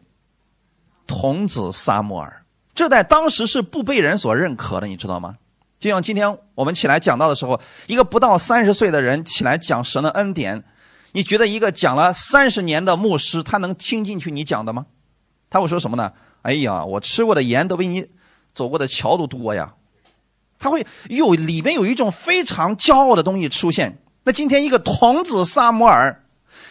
[1.07, 2.38] 童子撒母耳，
[2.79, 5.35] 这在当时是不被人所认可的，你知道吗？
[5.81, 10.63] 就像今天我们起来讲到的时候，一个不到三十岁的人起来讲神的恩典，
[11.11, 14.85] 你觉得一个讲了三十年的牧师，他能听进去你讲的吗？
[15.49, 16.13] 他会说什么呢？
[16.41, 18.07] 哎呀，我吃过的盐都比你
[18.55, 19.73] 走过的桥都多呀！
[20.57, 23.97] 他会有里面有一种非常骄傲的东西出现。
[24.23, 26.23] 那今天一个童子萨摩尔，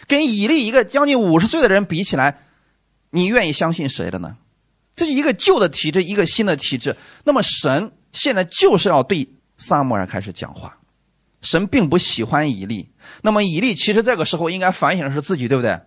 [0.07, 2.39] 跟以利一个将近五十岁的人比起来，
[3.11, 4.37] 你愿意相信谁的呢？
[4.99, 6.93] 这是一个旧的体制，一个新的体制。
[7.23, 10.77] 那么神现在就是要对撒母耳开始讲话。
[11.41, 12.89] 神并不喜欢以利，
[13.21, 15.79] 那么以利其实这个时候应该反省的是自己，对不对？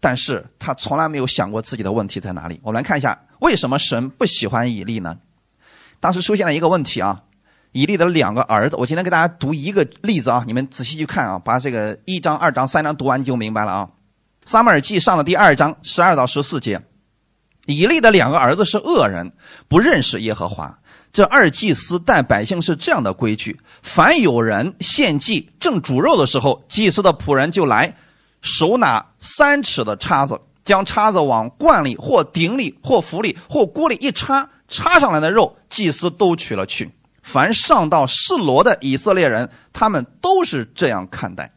[0.00, 2.58] 但是他从来没有想过自己的问题在哪里。
[2.64, 5.18] 我们来看一下，为什么神不喜欢以利呢？
[6.00, 7.22] 当时出现了一个问题啊，
[7.70, 8.74] 以利的两个儿子。
[8.74, 13.90] 我今天给大家读一个例子啊，你们仔细去看啊，把这个一章、二章、三章读完你就明白了啊。
[14.44, 16.80] 撒母耳记上的第二章十二到十四节，
[17.68, 19.30] 以利的两个儿子是恶人，
[19.68, 20.78] 不认识耶和华。
[21.12, 27.94] 这二祭司带百姓是这样的规矩：凡有人献祭正煮肉的时候，祭司的仆人就来，
[28.40, 36.90] 手拿三尺的叉子，将叉子往罐里或鼎里或釜里或锅里一插，插上来的肉，祭司都取了去。
[37.22, 41.52] 凡上到示罗的以色列人，他们都是这样看待。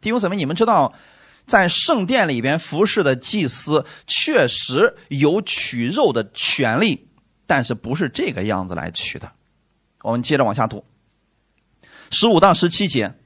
[0.00, 0.92] 弟兄姊妹，你们知道，
[1.50, 7.08] 在圣殿里边服侍的祭司确实有取肉的权利。
[7.44, 9.32] 但是不是这个样子来取的？
[10.02, 10.84] 我们接着往下读，
[12.12, 13.16] 十五到十七节，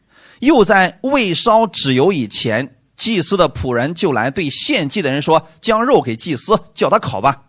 [0.41, 7.43] 又在未烧纸油以前，祭司的仆人就来对献祭的人说：“将肉给祭司，叫他烤吧。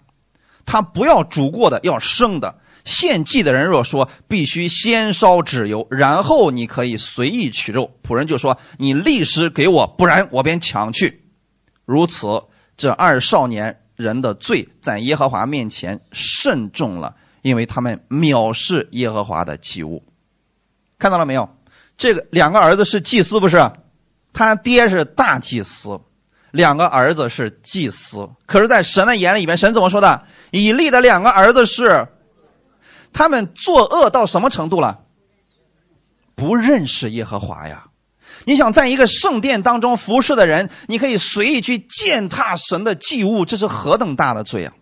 [0.65, 2.59] 他不要煮过的，要生的。
[2.85, 11.25] 献祭的人若说必须先烧纸油，然后你可以随意取肉，仆人就说：你立时给我，不然我便抢去。
[11.83, 12.27] 如此，
[12.77, 20.03] 这二少年。”人的罪在耶和华面前甚重了，因为他们藐视耶和华的祭物。
[20.99, 21.49] 看到了没有？
[21.97, 23.71] 这个两个儿子是祭司，不是？
[24.33, 25.97] 他爹是大祭司，
[26.51, 28.27] 两个儿子是祭司。
[28.45, 30.23] 可是，在神的眼里边，神怎么说的？
[30.51, 32.05] 以利的两个儿子是，
[33.15, 35.05] 他们作恶到什么程度了？
[36.35, 37.87] 不认识耶和华呀。
[38.43, 44.73] 你想在一个圣殿当中服侍的人，你可以随意去践踏神的祭物，这是何等大的罪啊！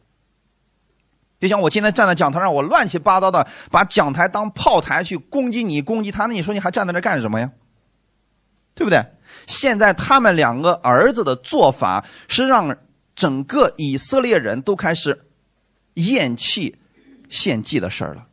[1.39, 7.52] 就像我今天站在讲台上，我乱七八糟的把讲台当炮台去攻击你、攻击他，那你说你还站在这干什么呀？
[8.74, 9.06] 对不对？
[9.46, 12.76] 现在他们两个儿子的做法是让
[13.13, 15.28] 整个以色列人都开始
[15.93, 16.76] 厌弃
[17.34, 18.28] 献祭的事儿了。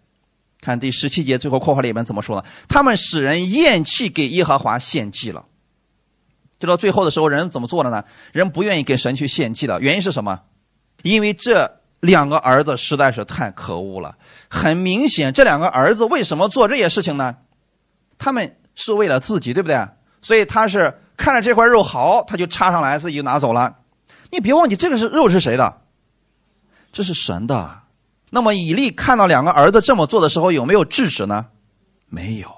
[0.61, 2.45] 看第十七节最后括号里面怎么说呢？
[2.69, 5.47] 他们使人厌弃给耶和华献祭了。
[6.59, 8.05] 就到最后的时候，人怎么做的呢？
[8.33, 9.81] 人不愿意给神去献祭了。
[9.81, 10.43] 原因是什么？
[11.03, 14.19] 因为这两个儿子实在是太可恶了。
[14.51, 17.37] 很明显，这两个儿子为什么做这些事情呢？
[18.19, 19.89] 他们是为了自己，对不对？
[20.21, 23.79] 所以他是看着这块肉好，他就插上来，自己就拿走了。
[24.31, 25.81] 你别忘记，这个是肉是谁的？
[26.93, 27.81] 这是神的。
[28.31, 31.47] 那么以利看到两个儿子这么做的时候，有没有制止呢？
[32.09, 32.49] 没有。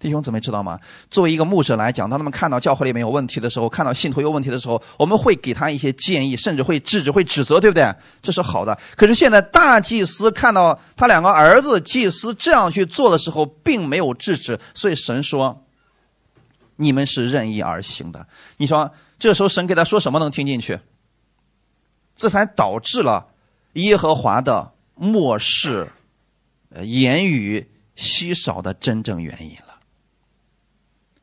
[0.00, 0.78] 弟兄姊妹知道吗？
[1.10, 7.90] 作为一个牧者来讲，当他们看到教会里面有问题的时候，看到信徒有问题的时候，我们会给他一些建议，甚至会制止、会指责，对不对？
[8.20, 8.78] 这是好的。
[8.96, 15.64] 可是现在大祭司看到他两个儿子祭司这样去做的时候，并没有制止，所以神说
[16.76, 18.26] ：“你们是任意而行的。”
[18.58, 20.78] 你说这时候神给他说什么能听进去？
[22.14, 23.28] 这才导致了
[23.72, 24.73] 耶和华的。
[24.94, 25.90] 漠视，
[26.82, 29.80] 言语稀少的真正原因了。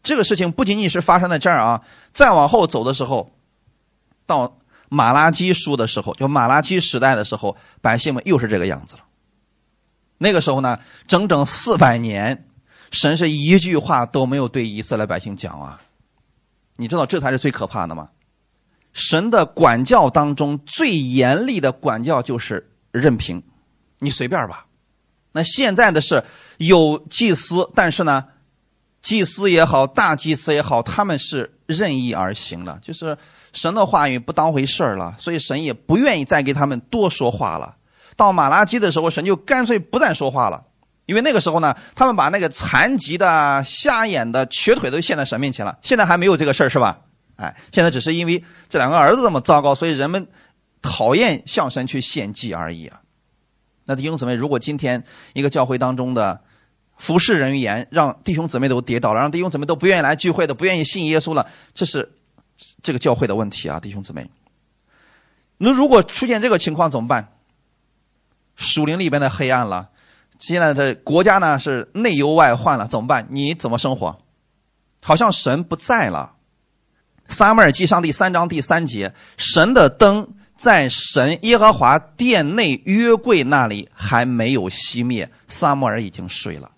[0.03, 1.81] 这个事情不仅仅是发生在这儿啊，
[2.13, 3.31] 再往后走的时候，
[4.25, 4.57] 到
[4.89, 9.03] 马拉基书的时候，就马拉基时代的时候，百姓们又是这个样子了。
[10.17, 12.47] 那个时候呢，整整四百年，
[12.91, 15.81] 神是一句话都没有对以色列百姓讲啊。
[16.77, 18.09] 你知道这才是最可怕的吗？
[18.93, 23.41] 神的管教当中最严厉的管教就是任凭。
[24.03, 24.65] 你随便吧，
[25.31, 26.23] 那现在的是
[26.57, 28.25] 有祭司，但是呢，
[29.03, 33.15] 祭司也好，大祭司也好，他们是任意而行了，就是
[33.53, 37.75] 神的话语不当回事儿了，所以神也不愿意再给他们多说话了。
[38.17, 40.63] 到马拉基的时候，神就干脆不再说话了，
[41.05, 45.77] 因为那个时候呢，他们把那个残疾的、瞎眼的、瘸腿都献在神面前了。
[45.83, 47.01] 现在还没有这个事儿是吧？
[47.35, 50.27] 哎，现在只是因为这两个儿子这么糟糕，所以人们
[50.81, 53.01] 讨厌向神去献祭而已啊。
[53.91, 56.39] 那弟兄姊妹，如果今天一个教会当中的
[56.95, 62.13] 服侍人员让弟兄姊妹都跌倒了，让弟兄姊妹都不愿意来聚会的，不愿意信耶稣了，这是
[62.81, 64.31] 这个教会的问题啊，弟兄姊妹。
[65.57, 67.33] 那如果出现这个情况怎么办？
[68.55, 69.89] 属灵里边的黑暗了，
[70.39, 73.27] 现在的国家呢是内忧外患了，怎么办？
[73.29, 74.21] 你怎么生活？
[75.01, 76.35] 好像神不在了。
[77.27, 80.35] 撒母耳记上第三章第三节，神的灯。
[80.61, 86.69] 在神耶和华殿内约柜那里还没有熄灭，撒母耳已经睡了。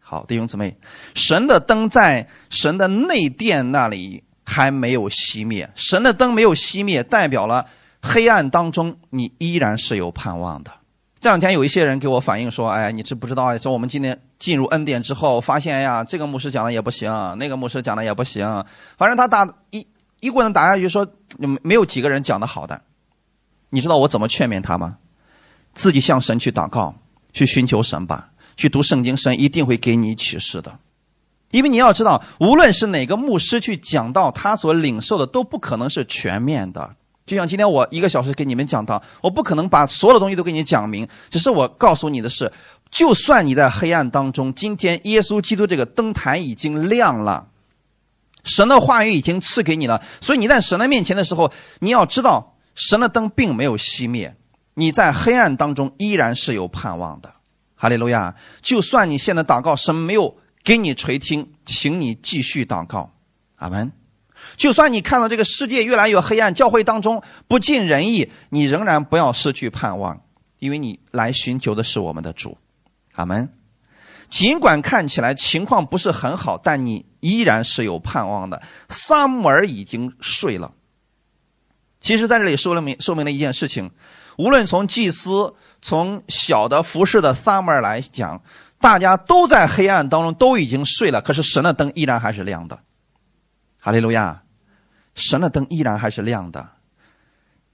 [0.00, 0.74] 好，弟兄姊妹，
[1.14, 5.68] 神的灯在神的内殿那里还没有熄灭。
[5.74, 7.66] 神的灯没有熄灭，代表了
[8.00, 10.70] 黑暗当中你依然是有盼望的。
[11.20, 13.58] 这两天有一些人给我反映说：“哎，你知不知道？
[13.58, 18.64] 说我们今天进入恩典之后，发现呀，这个牧师讲的也不行，那个牧师讲的也不行，
[18.96, 19.86] 反正他打一
[20.20, 21.06] 一棍子打下去，说
[21.62, 22.80] 没有几个人讲的好的。
[23.70, 24.96] 你知道我怎么劝勉他吗？
[25.74, 26.94] 自己向神去祷告，
[27.32, 30.78] 去寻求神吧，去读圣经，神一定会给你启示的。
[31.50, 42.50] 因为你要知道，无论是哪个牧师去讲到，他所领受的都不可能是全面的。”就像今天我一个小时给你们讲到，我不可能把所有的东西都给你讲明，只是我告诉你的是，
[42.90, 47.46] 就算你在黑暗当中，今天耶稣基督这个灯台已经亮了，
[48.44, 54.36] 神的话语已经赐给你了，所以你在神的面前的时候，你要知道，神的灯并没有熄灭，
[54.74, 57.34] 你在黑暗当中依然是有盼望的。
[57.74, 58.34] 哈利路亚！
[58.60, 63.12] 就算你现在祷告，神没有给你垂听，请你继续祷告。
[63.56, 63.92] 阿门。
[64.56, 70.22] 就算你看到这个世界越来越黑暗，教会当中不尽人意，你仍然不要失去盼望，
[70.58, 72.58] 因为你来寻求的是我们的主，
[73.14, 73.48] 阿门。
[74.28, 78.62] 尽管看起来情况不是很好，但你依然是有盼望的。
[78.88, 80.72] 撒母耳已经睡了。
[82.00, 83.90] 其实，在这里说明说明了一件事情：
[84.36, 88.40] 无论从祭司、从小的服侍的撒母耳来讲，
[88.80, 91.20] 大家都在黑暗当中，都已经睡了。
[91.20, 92.78] 可是神的灯依然还是亮的。
[93.78, 94.42] 哈利路亚，
[95.14, 96.68] 神的灯依然还是亮的。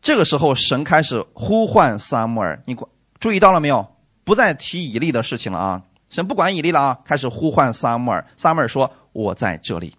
[0.01, 2.77] 这个时候，神开始呼唤撒母耳，你
[3.19, 3.87] 注意到了没有？
[4.25, 5.83] 不再提以利的事情了啊！
[6.09, 8.27] 神不管以利了啊，开始呼唤撒母耳。
[8.39, 9.97] 撒母耳说：“我在这里。”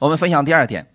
[0.00, 0.86] 我们分享第二点，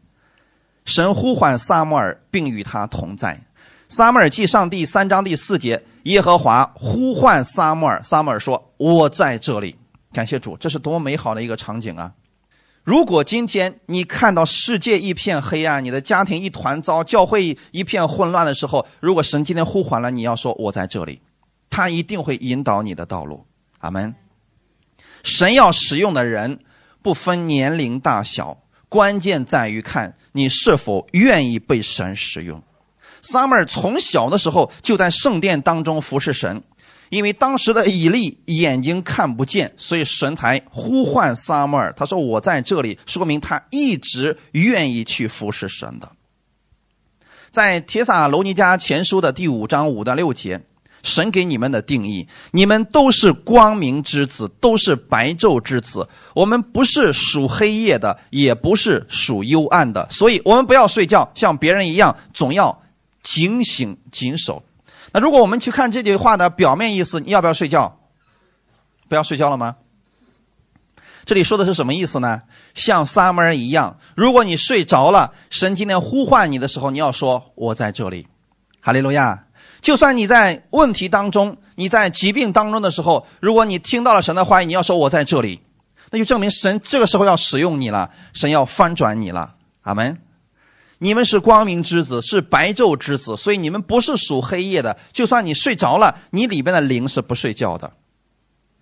[0.86, 3.42] 神呼唤撒母耳，并与他同在。
[3.88, 9.76] 撒母耳记上第三章第四节，耶和华呼唤撒母耳，撒母耳说：“我在这里。”
[10.14, 12.14] 感谢主，这是多么美好的一个场景啊！
[12.84, 21.22] 如果今天你看到世界一片黑暗，你的家庭一团糟，教会一片混乱的时候，如果神今天呼唤了，你要说“我在这里”，
[21.70, 23.46] 他一定会引导你的道路。
[23.80, 24.14] 阿门。
[25.24, 26.60] 神要使用的人
[27.02, 28.58] 不分年龄大小，
[28.88, 32.62] 关键在于看你是否愿意被神使用。
[33.22, 36.64] 撒母耳从小的时候就在圣殿当中服侍神。
[37.10, 41.92] 因为当时的以利眼睛看不见，所以神才呼唤撒母耳。
[41.94, 46.12] 他说：“我在这里。”说明他一直愿意去服侍神的。
[47.50, 50.62] 在帖撒罗尼迦前书的第五章五到六节，
[51.04, 56.08] 神给你们的定义：你们都是光明之子，都是白昼之子。
[56.34, 62.82] 我们不是属黑夜的，也不是属幽暗的，所以我们不要睡觉，像别人一样，总要
[63.22, 64.64] 警醒谨守。
[65.12, 68.00] 那如果我们去看这句话的表面意思，你要不要睡觉？
[69.08, 69.76] 不要睡觉了吗？
[71.26, 72.42] 这里说的是什么意思呢？
[72.74, 78.28] 像撒母耳一样，如果你睡着了，神今天呼唤你的时候，你要说我在这里，
[78.82, 79.46] 哈利路亚。
[79.82, 85.62] 就算你在问题当中，你在疾病当中的时候，如果你听到了神的话语，你要说我在这里，
[86.12, 89.56] 那就证明神这个时候要使用你了，神要翻转你了。
[89.82, 90.18] 阿门。
[91.02, 94.98] 你们是光明之子，是白昼之子，所以你们不是属黑夜的。
[95.14, 97.90] 就算你睡着了，你里边的灵是不睡觉的。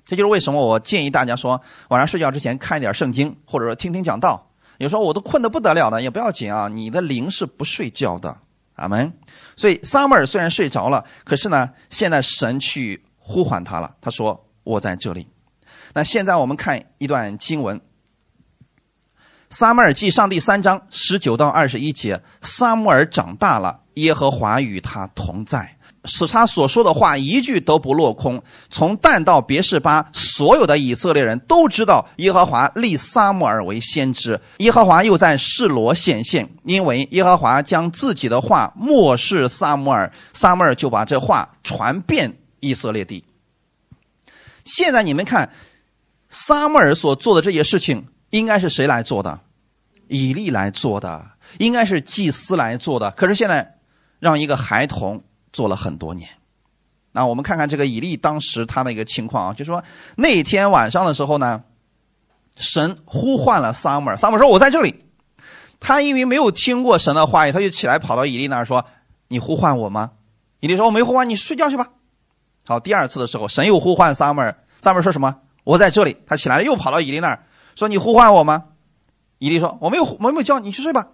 [0.04, 4.50] 这就是为什么我建议大家说，晚上睡觉之前看一点圣经，或者说听听讲道。
[4.80, 8.36] 有时候我都困得不得了了，也不要紧啊，你的灵是不睡觉的。
[8.78, 9.14] 阿门。
[9.56, 13.96] 所以撒母耳虽然睡着了，可是呢，现在神去呼唤他了。
[14.02, 15.28] 他说：“我在这里。”
[15.94, 17.80] 那现在我们看一段经文。
[19.50, 25.77] 撒母耳记上第三章十九到二十一节，撒母耳长大了，耶和华与他同在，
[26.08, 28.42] 使他所说的话一句都不落空。
[28.70, 34.40] 从但到别是巴，所有的以色列人都知道耶和华立撒母耳为先知。
[34.58, 43.24] 耶和华又在示罗显现，因为耶和华将自己的话漠视撒母耳，撒母耳就把这话传遍以色列地。
[44.64, 45.52] 现在你们看，
[46.30, 48.08] 撒母耳所做的这些事情。
[48.32, 49.40] 应该是谁来做的？
[50.10, 51.26] 以利来做的，
[51.60, 53.10] 应该是祭司来做的。
[53.12, 53.78] 可是现在
[54.20, 55.24] 让一个孩童
[55.54, 56.30] 做了很多年。
[57.12, 59.84] 那我们看看这个以利当时他的一个情况啊，就说
[60.16, 61.64] 那天晚上的时候呢，
[62.56, 65.04] 神呼唤了 summer，summer 说：“我在这里。”
[65.80, 68.86] 他因为没有听过神的话语，他就起来跑到以利那儿说
[69.30, 70.12] ：“你呼唤我吗？”
[70.60, 71.90] 以利说：“我没呼唤你，睡觉去吧。”
[72.66, 75.38] 好，第二次的时候，神又呼唤 summer，summer 说什么？
[75.64, 76.18] 我在这里。
[76.26, 77.46] 他起来了，又跑到以利那儿。
[77.76, 78.66] 说你呼唤我吗？
[79.38, 81.08] 伊利说我没有，我没有叫你去睡吧。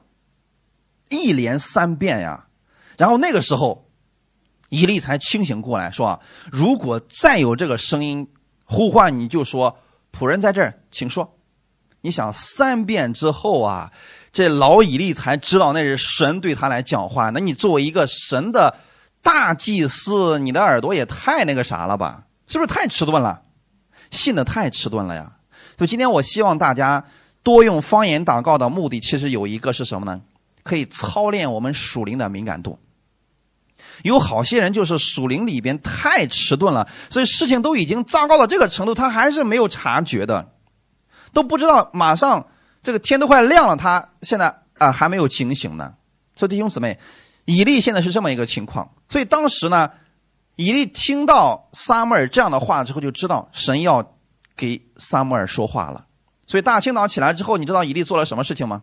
[1.09, 2.47] 一连三遍呀，
[2.97, 3.82] 然后那个时候，
[4.74, 6.19] 以利才清醒过来，说
[6.51, 8.28] 如果再有这个声音
[8.65, 9.78] 呼唤，你就说
[10.11, 11.38] 仆人在这儿，请说。
[12.01, 13.91] 你想三遍之后啊，
[14.32, 17.30] 这老以利才知道那是神对他来讲话。
[17.30, 18.76] 那你作为一个神的
[19.21, 22.24] 大祭司，你的耳朵也太那个啥了吧？
[22.47, 23.43] 是不是太迟钝了？
[24.09, 25.34] 信的太迟钝了呀！
[25.78, 27.05] 所以今天我希望大家
[27.43, 30.19] 多用方言祷告的目的，其实有一个是什么呢？
[30.63, 32.80] 可以操练我们属灵的敏感度。
[34.01, 40.49] 有好些人就是属灵里边太迟钝了，所以事情都已经糟糕到这个程度，他还是没有察觉的，
[41.31, 42.47] 都不知道马上
[42.81, 45.93] 这个天都快亮了，他现在啊还没有警醒呢。
[46.35, 46.99] 所以弟兄姊妹，
[47.45, 48.89] 以利现在是这么一个情况。
[49.07, 49.91] 所以当时呢，
[50.55, 54.15] 以利听到撒母耳这样的话之后，就知道神要
[54.57, 56.05] 给撒母耳说话了。
[56.47, 58.81] 所以大清早起来之后，你知道以利做了什么事情吗？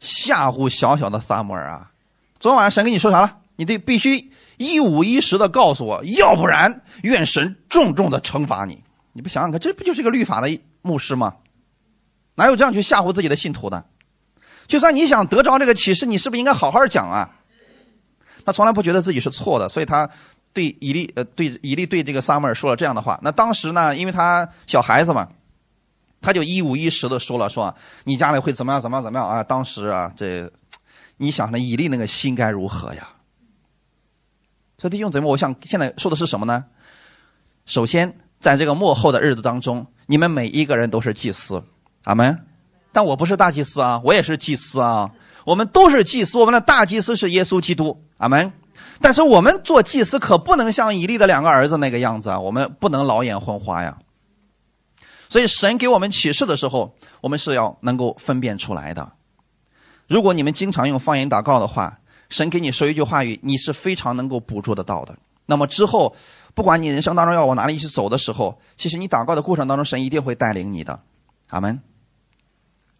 [0.00, 1.90] 吓唬小小的撒母耳啊！
[2.38, 3.38] 昨天晚上神跟你说啥了？
[3.56, 4.30] 你得必须。
[4.58, 8.82] 一五一十的告诉我，要不然愿神重重的惩罚你。
[9.12, 11.36] 你不想想看，这不就是个律法的牧师吗？
[12.34, 13.84] 哪有这样去吓唬自己的信徒的？
[14.66, 17.30] 就算你想得着这个启示，你是不是应该好好讲啊？
[18.44, 20.08] 他从来不觉得自己是错的，所以他
[20.52, 23.18] 对以利呃对以利对这个撒母耳说了这样的话。
[23.22, 25.28] 那当时呢，因为他小孩子嘛，
[26.20, 29.42] 他就一五一十的说了，说你家里会怎么样怎么样怎么样啊？
[29.42, 30.50] 当时啊，这
[31.16, 33.08] 你想那以利那个心该如何呀？
[34.80, 36.64] 所以弟兄姊妹，我想现在说的是什么呢？
[37.66, 41.60] 首先，在这个幕后的日子当中，你们每一个人都是祭司，
[42.04, 42.46] 阿门。
[42.92, 45.10] 但我不是大祭司啊，我也是祭司啊。
[45.44, 48.52] 我们都是祭司，我们的大祭司是耶稣基督，阿门。
[49.00, 53.98] 但是我们做祭司可不能像以利的两个儿子那个样子啊，我们不能老眼昏花呀。
[55.28, 59.12] 所以神给我们启示的时候，我们是要能够分辨出来的。
[60.06, 61.98] 如果你们经常用方言祷告的话，
[62.28, 65.16] 神给你说一句话语，你是非常能够捕捉得到的。
[65.46, 66.14] 那么之后，
[66.54, 71.00] 不管你人生当中要往哪里去走的时候，其实你祷告的过程当中，神一定会带领你的。
[71.48, 71.80] 阿门。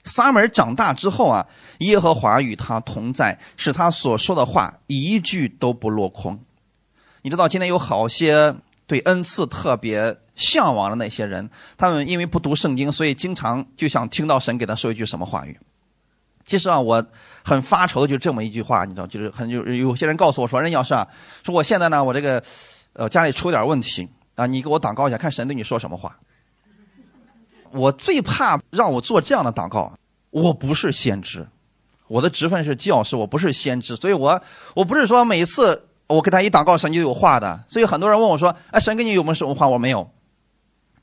[0.05, 1.47] 撒门长大之后啊，
[1.81, 6.41] 耶和华与他同在，使他所说的话一句都不落空。
[7.21, 8.55] 你知道，今天有好些
[8.87, 15.59] 对恩赐特别向往的那些人，他们因为不读圣经，所以经常就想听到神给他说一句什么话语。
[16.49, 17.05] 其实啊，我
[17.45, 21.07] 很发愁的就这么一句话，你知道，就是很有有些人告诉我说，任老师啊，
[21.45, 22.43] 说我现在呢，我这个，
[22.95, 26.17] 呃，家里出点问题啊，你给我祷告一下，看神对你说什么话。
[27.71, 29.93] 我最怕让我做这样的祷告，
[30.31, 31.47] 我不是先知，
[32.07, 34.43] 我的职分是教师，我不是先知，所以我
[34.75, 37.63] 我不是说每次我给他一祷告，神就有话的。
[37.69, 39.69] 所以很多人问我说，哎，神给你有没有什么话？
[39.69, 40.11] 我没有，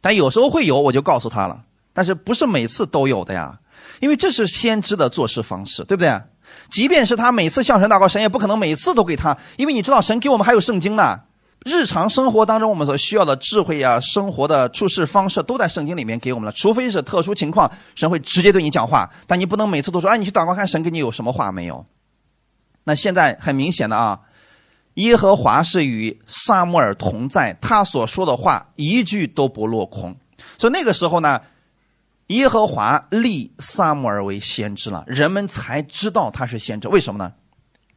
[0.01, 3.59] 但有时候会有，我就告诉他了，但是不是每次都有的呀。
[4.05, 6.21] 因为这是先知的做事方式，对不对？
[6.69, 11.21] 即便是他每次向神祷告，神也不可能每次都给他，因为你知道，神给我们还有圣经呢。
[11.65, 16.51] 日常生活当中我们所需要的智慧呀，生活的处事方式都在圣经里面给我们了。
[16.51, 21.83] 除非是特殊情况，神会直接对你讲话，但你不能每次都说：“哎，你去祷告看神给你有什么话没有？”
[22.85, 24.19] 那现在很明显的啊，
[24.93, 30.15] 耶和华是与撒母耳同在，他所说的话一句都不落空。
[30.59, 31.41] 所以那个时候呢。
[32.27, 36.87] 耶和华立撒母耳为先知了，人们才知道他是先知。
[36.87, 37.33] 为什么呢？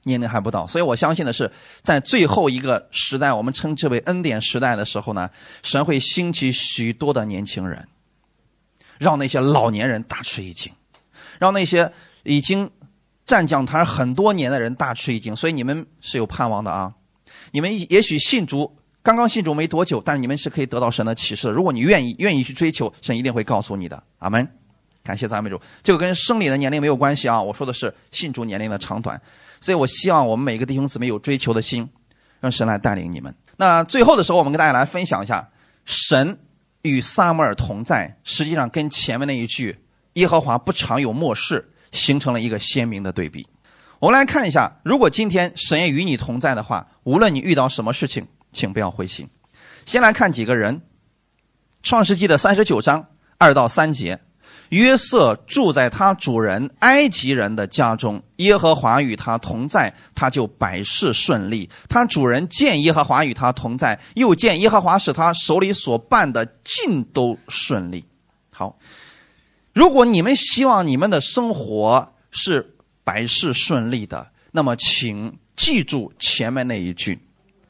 [0.05, 1.51] 年龄还不到，所以我相信的是，
[1.83, 5.31] 在最后一个时代，我们称之为恩典时代的时候呢，
[5.63, 7.89] 神会兴起许多的年轻人，
[8.99, 10.73] 让那些老年人大吃一惊，
[11.39, 12.71] 让那些已经
[13.27, 15.35] 站讲台很多年的人大吃一惊。
[15.35, 16.95] 所以你们是有盼望的啊！
[17.53, 18.78] 你们也许信主。
[19.03, 21.49] 刚刚信主没多久，但是你们是可以得到神的启示。
[21.49, 24.03] 如果你愿意，愿意去追求，神一定会告诉你的。
[24.19, 24.47] 阿门。
[25.03, 25.59] 感谢赞美主。
[25.83, 29.19] 这个跟生理的年龄没有关系啊，我说的是信主年龄的长短。
[29.61, 31.89] 所以我希望我们每个弟兄姊妹有追求的心，
[32.41, 33.35] 让神来带领你们。
[33.57, 35.49] 那最后的时候，我们跟大家来分享一下，
[35.87, 36.39] 神
[36.83, 39.79] 与撒母耳同在，实际上跟前面那一句
[40.15, 43.47] “耶和华不常有漠视”形成了一个鲜明的对比。
[44.01, 48.27] 我们来看一下，如果今天神也与你同在的话，无论你遇到什么事情。
[48.59, 49.29] 请不要灰心。
[49.87, 50.75] 先来看几个人，
[51.85, 53.07] 《创世纪》的三十九章
[53.39, 54.19] 二到三节：
[54.71, 61.71] 约瑟住在他主人埃及人的家中，耶和华与他同在，他就百事顺利。
[61.89, 68.05] 他主人见耶和华与他同在，又见耶和华使他手里所办的尽都顺利。
[68.53, 68.77] 好，
[69.73, 77.21] 如果你们希望你们的生活是百事顺利的，那么请记住前面那一句。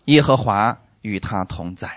[0.08, 1.88] 耶和华与他同在。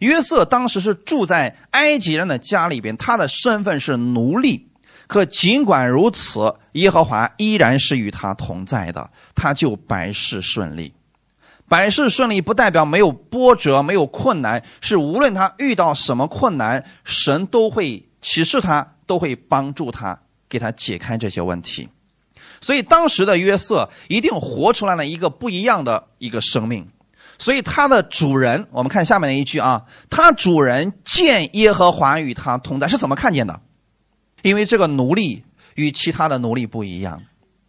[0.00, 4.68] 约瑟当时是住在埃及人的家里边，他的身份是奴隶。
[5.06, 10.94] 可尽管如此，耶和华依然是与他同在的，他就百事顺利。
[11.68, 21.88] 百事顺利不代表没有波折、没有困难，是无论他遇到什么困难，神都会启示他，都会帮助他，给他解开这些问题。
[22.60, 26.88] 所以当时的约瑟一定活出来了一个不一样的一个生命。
[27.40, 33.60] 所以他的主人，我们看下面的一句啊，他主人见耶和华与他同在，是怎么看见的？
[34.42, 35.42] 因为这个奴隶
[35.74, 37.22] 与其他的奴隶不一样。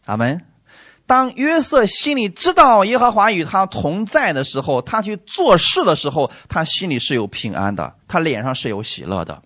[0.05, 0.41] 阿门。
[1.07, 9.41] 当约瑟心里知道耶和华与他同在的时候，他去做事的时候，他心里是有平安的，他脸上是有喜乐的。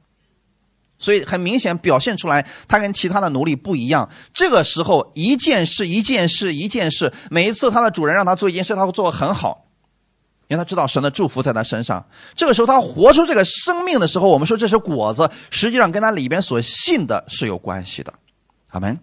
[0.98, 4.10] 所以很明显表现出来，他跟其他的奴隶不一样。
[4.34, 9.66] 这个时候，一件事一件事一件事，每一次他的主人让他做一件事，他会做得很好，
[10.48, 12.06] 因为他知道神的祝福在他身上。
[12.36, 18.14] 这个时候，他活出这个生命的时候，我们说这是果子，实际上跟他里边所信的是有关系的。
[18.70, 19.00] 阿门。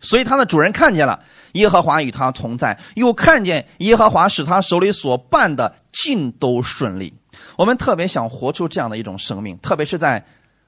[0.00, 1.18] 所以他的主人看见了
[1.54, 7.12] 耶和华与他同在，又看见耶和华使他手里所办的尽都顺利。
[7.56, 10.24] 我们特别想活出这样的一种生命，特别是在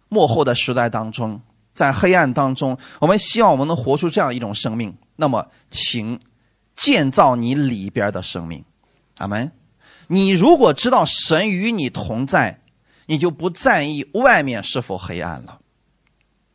[0.09, 1.41] 幕后的时代当中，
[1.75, 4.93] 在黑暗当中，我们希望我们能活出这样一种生命。
[5.15, 6.19] 那么，请
[6.75, 8.65] 建造你里边的生命，
[9.19, 9.53] 阿门。
[10.13, 12.61] 你如果知道神与你同在，
[13.07, 15.61] 你就不在意外面是否黑暗了。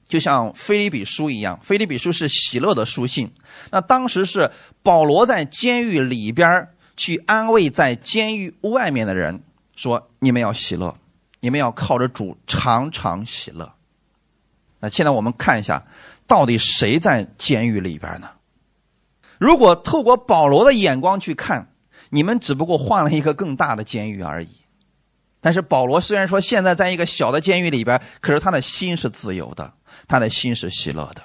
[0.09, 3.31] 就像菲利比书一样，菲利比书是喜乐的书信。
[3.71, 4.51] 那当时是
[4.83, 9.41] 保罗在监狱里边去安慰在监狱外面的人，
[9.77, 10.93] 说：“你们要喜乐，
[11.39, 13.71] 你们要靠着主常常喜乐。”
[14.81, 15.81] 那现在我们看一下，
[16.27, 18.29] 到底谁在监狱里边呢？
[19.37, 21.69] 如果透过保罗的眼光去看，
[22.15, 24.49] 你们只不过换了一个更大的监狱而已。
[25.41, 29.73] 但是保罗虽然说现在在一个小的监狱里边，可是他的心是自由的。
[30.07, 31.21] 他的心是喜乐的，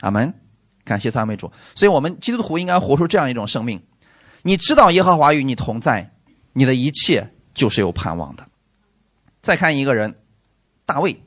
[0.00, 0.34] 阿门，
[0.84, 1.52] 感谢赞美主。
[1.74, 3.80] 所以，我们基督徒应该活出这样一种生命：
[4.42, 6.12] 你知道耶和华与你同在，
[6.52, 8.46] 你的一切就是有盼望的。
[9.42, 10.16] 再看一个人，
[10.86, 11.14] 大卫，《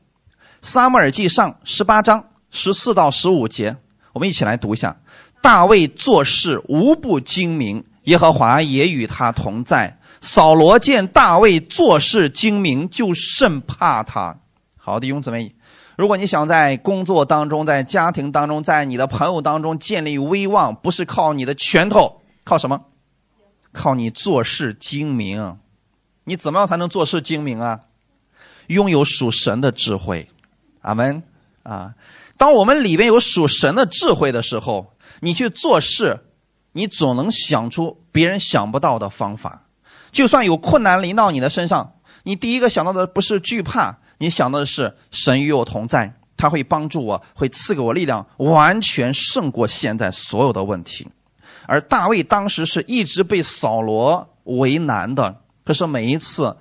[0.61, 3.77] 撒母耳记上》十八章十四到十五节，
[4.11, 4.97] 我们一起来读一下。
[5.41, 9.97] 大卫做事无不精明，耶和华也与他同在。
[10.21, 14.37] 扫罗见大卫做事精明，就甚怕他。
[14.77, 15.53] 好的，弟兄姊妹。
[15.95, 22.81] 如果你想在工作当中、在家庭当中、在你的朋友当中建立威望，不是靠你的拳头，靠什么？
[23.71, 25.57] 靠你做事精明。
[26.23, 27.81] 你怎么样才能做事精明啊？
[28.67, 30.27] 拥有属神的智慧。
[30.81, 31.21] 阿门。
[31.63, 31.93] 啊，
[32.37, 36.19] 当我们里边有属神的智慧的时候，你去做事，
[36.73, 39.63] 你总能想出别人想不到的方法。
[40.11, 41.93] 就算有困难临到你的身上，
[42.23, 43.97] 你第一个想到的不是惧怕。
[44.19, 51.07] 你想到的是神与我同在，他会帮助我，会赐给我力量，完全胜过现在所有的问题。
[51.65, 56.55] 而大卫当时是一直被扫罗为难的，可是每一次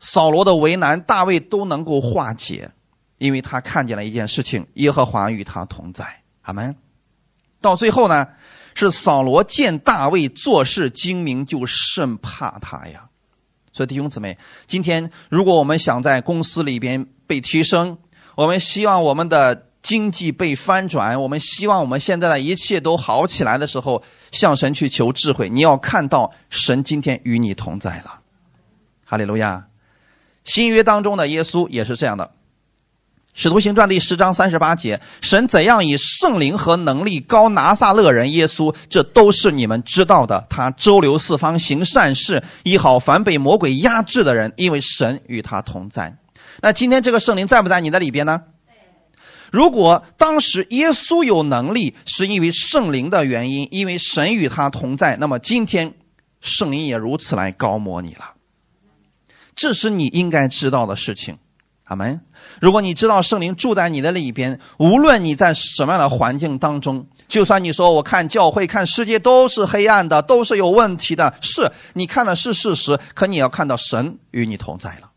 [0.00, 2.70] 扫罗的为难，大卫都能够化解，
[3.18, 6.22] 因为他看见了一件事情：耶和华与他同在。
[6.42, 6.74] 阿门。
[7.60, 8.26] 到最后呢，
[8.78, 13.08] 是扫罗见大卫做事精明，就甚怕他呀。
[13.72, 17.98] 所以弟兄姊妹，今天如果我们想在公司里边被提升，
[18.34, 24.02] 我们希望我们的经济被翻转，我们希望我们现在的一切都好起来的时候，
[24.32, 25.48] 向神去求智慧。
[25.48, 28.20] 你要看到神今天与你同在了，
[29.04, 29.66] 哈利路亚。
[30.44, 32.32] 新约当中的耶稣也是这样的。
[33.40, 40.44] 使徒行传第十章三十八节，神怎样以圣灵和能力高拿撒勒人耶稣，这都是你们知道的。
[40.50, 46.16] 他周流四方行善事，医好凡被魔鬼压制的人，因为神与他同在。
[46.62, 48.42] 那今天这个圣灵在不在你的里边呢？
[49.52, 55.94] 如果当时耶稣有能力，是因为圣灵的原因，因为神与他同在，那么今天
[56.40, 58.32] 圣灵也如此来高摩你了。
[59.54, 61.38] 这是你应该知道的事情。
[61.84, 62.20] 阿门。
[62.60, 75.10] 如果你知道圣灵住在你的里边，无论你在什么样的环境当中，就算你说我看教会、看世界都是黑暗的，都是有问题的，是你看的是事实，可你要看到神与你同在了。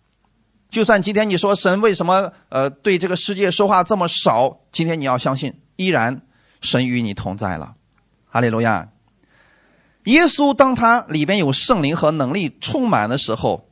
[0.69, 6.21] 就算今天你说神为什么呃对这个世界说话这么少，今天你要相信，依然
[6.61, 7.73] 神与你同在了。
[8.29, 8.87] 哈利路亚。
[10.05, 13.67] 耶稣当他里边有圣灵和能力充满的时候，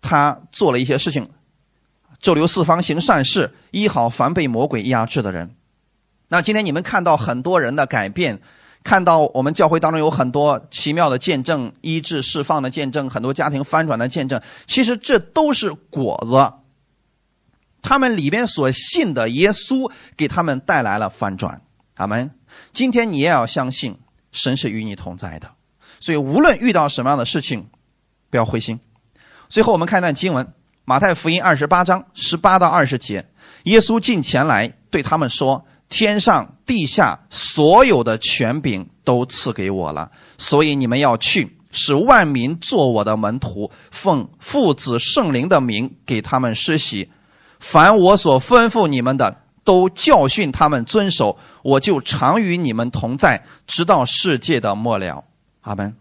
[0.00, 1.28] 他做了一些事情。
[2.20, 5.54] 周流四方行善事，医好凡被魔鬼压制的人。
[6.28, 8.40] 那今天你们看到很多人的改变，
[8.82, 14.40] 看到我们教会当中有很多奇妙的见证、医治、释放的见证，很多家庭翻转的见证。
[14.66, 16.52] 其实这都是果子，
[17.80, 21.62] 他们里边所信的耶稣给他们带来了翻转。
[21.94, 22.30] 阿门。
[22.72, 23.96] 今天你也要相信
[24.32, 25.52] 神是与你同在的，
[26.00, 27.68] 所以无论遇到什么样的事情，
[28.28, 28.80] 不要灰心。
[29.48, 30.52] 最后我们看一段经文。
[30.88, 33.22] 马太福音二十八章十八到二十节，
[33.64, 47.10] 耶稣近前来对他们说：“天上地下所有的权柄都赐给我了，所以你们要去，使万民做我的门徒，奉父子圣灵的名给他们施洗。
[47.60, 51.36] 凡我所吩咐你们的，都教训他们遵守。
[51.62, 55.22] 我就常与你们同在，直到世界的末了。
[55.60, 55.94] 阿门。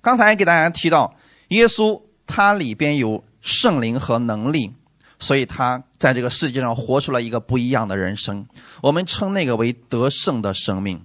[0.00, 1.14] 刚才给大家提到，
[1.48, 4.74] 耶稣他里边有圣灵和能力。
[5.18, 8.46] 所以他在这个世界上活出了一个不一样的人生，
[8.82, 11.00] 我们称那个为得胜的生命。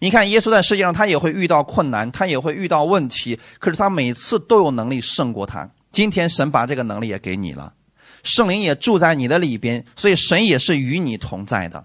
[0.00, 5.70] 你看，耶稣在世界上他也会遇到困难，他也会遇到问题，可是他每次都有能力胜过他。
[5.92, 7.72] 今天神把这个能力也给你了，
[8.24, 11.84] 圣灵也住在你的里边，所以神也是与你同在的。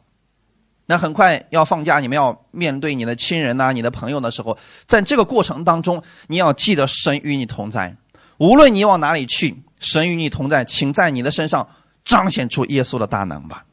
[0.87, 7.95] 那很快要放假，你们要面对你的亲人呐、你的朋友的时候，在这个过程当中，你要记得神与你同在，
[8.39, 9.61] 无论你往哪里去。
[9.79, 11.67] 神与你同在，请在你的身上
[12.03, 13.65] 彰显出耶稣的大能吧。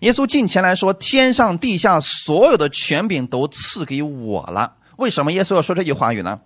[0.00, 6.40] 耶稣近前来说：“天上地下所有的权柄都赐给我了。”为什么耶稣要说这句话语呢？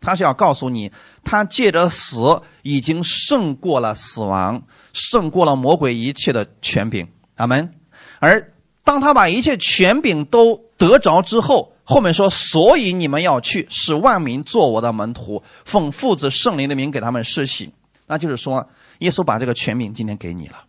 [0.00, 0.92] 他是要告诉你，
[1.24, 4.62] 他借着死已经胜过了死亡，
[4.92, 7.08] 胜过了魔鬼一切的权柄。
[7.36, 7.74] 阿门。
[8.20, 8.52] 而
[8.84, 17.72] 当他把一切权柄都得着之后，后面说，所以你们要去，使万民做我的门徒，奉父子圣灵的名给他们施洗。
[18.06, 18.68] 那就是说，
[18.98, 20.64] 耶稣把这个权柄今天给你了，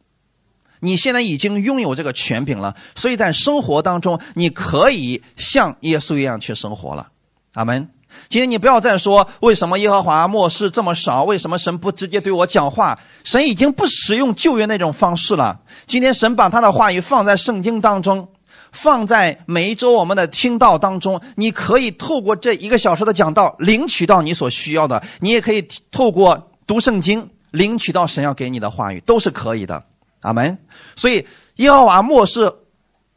[0.79, 7.09] 你现在已经拥有这个权柄了，所以在生活当中，你可以像耶稣一样去生活了。
[7.53, 7.89] 阿门。
[8.29, 12.97] 今天你不要再说为什么耶和华漠视这么少，为什么神不直接对我讲话？
[13.25, 15.59] 神已经不使用旧约那种方式了。
[15.85, 18.29] 今天神把他的话语放在圣经当中。
[18.71, 29.83] 放在每一周我们的听道当中，你可以透过这一个小时的讲道领取到你所需要的，你也可以透过读圣经领取到神要给你的话语，都是可以的。
[30.21, 30.57] 阿门。
[30.95, 32.51] 所以耶和华末世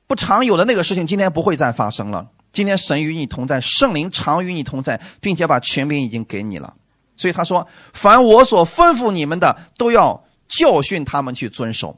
[0.06, 2.26] 不常有的那个事情，今天不会再发生了。
[2.52, 6.74] 今天神与你同在，圣灵常与你同在，并且把权柄已经给你了。
[7.16, 11.96] 所以他说：“凡我所吩咐你们的，都要教训他们去遵守。”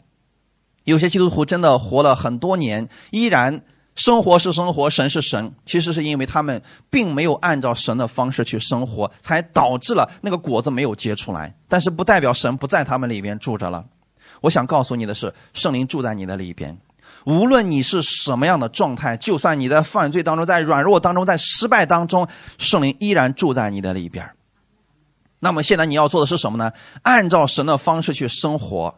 [0.84, 3.62] 有些基督徒真的活了很多年，依然
[3.94, 5.54] 生活是生活，神是神。
[5.64, 11.54] 其实是因为他们并没有按照神的方式去生活，才导致了那个果子没有结出来。
[11.68, 13.84] 但是不代表神不在他们里边住着了。
[14.40, 16.76] 我想告诉你的是，圣灵住在你的里边。
[17.24, 22.28] 无论你是什么样的状态，就算你在犯罪当中，在软弱当中，在失败当中，
[22.58, 24.28] 圣灵依然住在你的里边。
[25.38, 26.72] 那么现在你要做的是什么呢？
[27.02, 28.94] 按照神的方式去生活。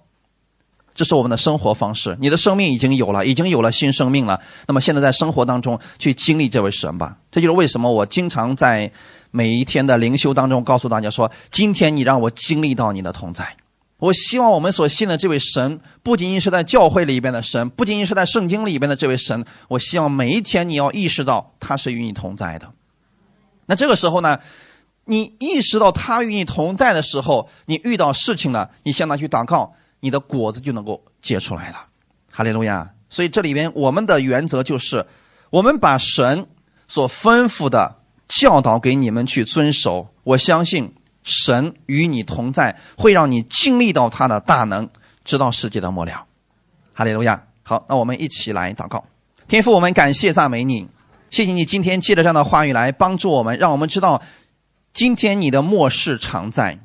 [0.96, 2.16] 这是我们的生活方式。
[2.18, 4.40] 你的生命已经有了，已经有了新生命了。
[4.66, 7.18] 那么现在在生活当中去经历这位神吧。
[7.30, 8.90] 这就是为什么我经常在
[9.30, 13.56] 每一天的灵修当中告诉大家说：今天你让我经历到你的同在。
[13.98, 19.44] 我希望我们所信的这位神，不仅仅是在教会里边的神，不仅仅是在圣经里边的这位神。
[19.68, 22.72] 我希望每一天你要意识到他是与你同在的。
[23.66, 24.40] 那这个时候呢，
[25.04, 29.74] 你意识到他与你同在的时候，你遇到事情了，你向他去祷告。
[30.06, 31.84] 你的果子就能够结出来了，
[32.30, 32.88] 哈利路亚！
[33.10, 35.04] 所以这里边我们的原则就是，
[35.50, 36.46] 我们把神
[36.86, 37.96] 所吩咐的
[38.28, 40.06] 教导给你们去遵守。
[40.22, 40.94] 我相信
[41.24, 44.88] 神与你同在，会让你经历到他的大能，
[45.24, 46.24] 直到世界的末了，
[46.94, 47.42] 哈利路亚！
[47.64, 49.04] 好，那我们一起来祷告，
[49.48, 50.86] 天父，我们感谢赞美你，
[51.30, 54.22] 谢谢你今天借着这样的话语来帮助我们，让我们知道
[54.92, 56.78] 今天你的末世常在。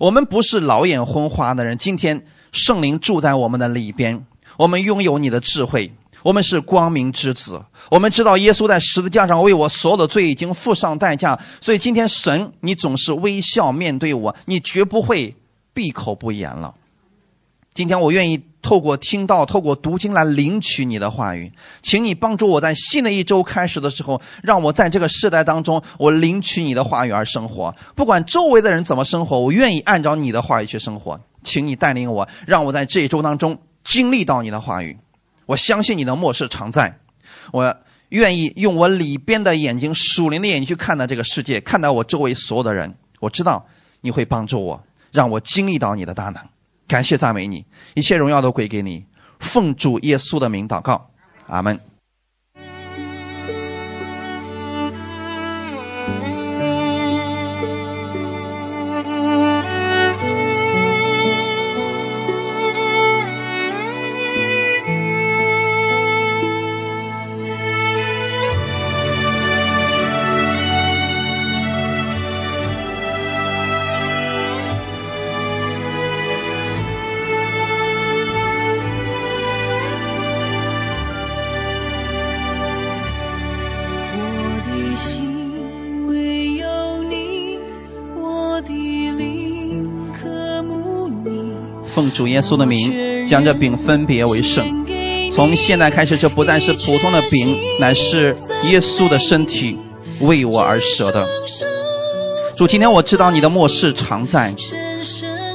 [0.00, 2.26] 我们不是老眼昏花的人，今天。
[2.52, 4.24] 圣灵住在我们的里边，
[4.56, 5.92] 我们拥有你的智慧，
[6.22, 7.62] 我们是光明之子。
[7.90, 15.34] 我们知道耶稣在十字架上为我所有的罪已经付上代价，所以今天神，你总是微笑面对我，你绝不会
[15.72, 16.74] 闭口不言了。
[17.74, 27.72] 今天我愿意透过听到、透过读经来领取你的话语，请你帮助我在新的一周开始的时候，让我在这个世代当中，我领取你的话语而生活。
[27.94, 31.20] 不管周围的人怎么生活，我愿意按照你的话语去生活。
[31.42, 34.98] 请你带领我，让我在这一周当中经历到你的话语。
[35.46, 36.98] 我相信你的末世常在，
[37.52, 37.76] 我
[38.10, 42.94] 愿意用我里边的眼睛、属灵的眼睛去看待这个世界，看待我周围所有的人。
[43.20, 43.66] 我知道
[44.00, 46.42] 你会帮助我，让我经历到你的大能。
[46.86, 47.64] 感谢赞美你，
[47.94, 49.04] 一切荣耀都归给你。
[49.38, 51.10] 奉主耶稣的名祷告，
[51.46, 51.87] 阿门。
[91.98, 94.64] 奉主耶稣的名，将这饼分别为圣。
[95.32, 98.36] 从现在开始，这不再是普通的饼，乃是
[98.66, 99.76] 耶稣的身体，
[100.20, 101.26] 为我而舍的。
[102.54, 104.54] 主，今天我知道你的末世常在，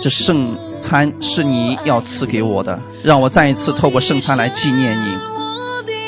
[0.01, 5.15] 这圣餐是你要赐给我的，让我再一次透过圣餐来纪念你。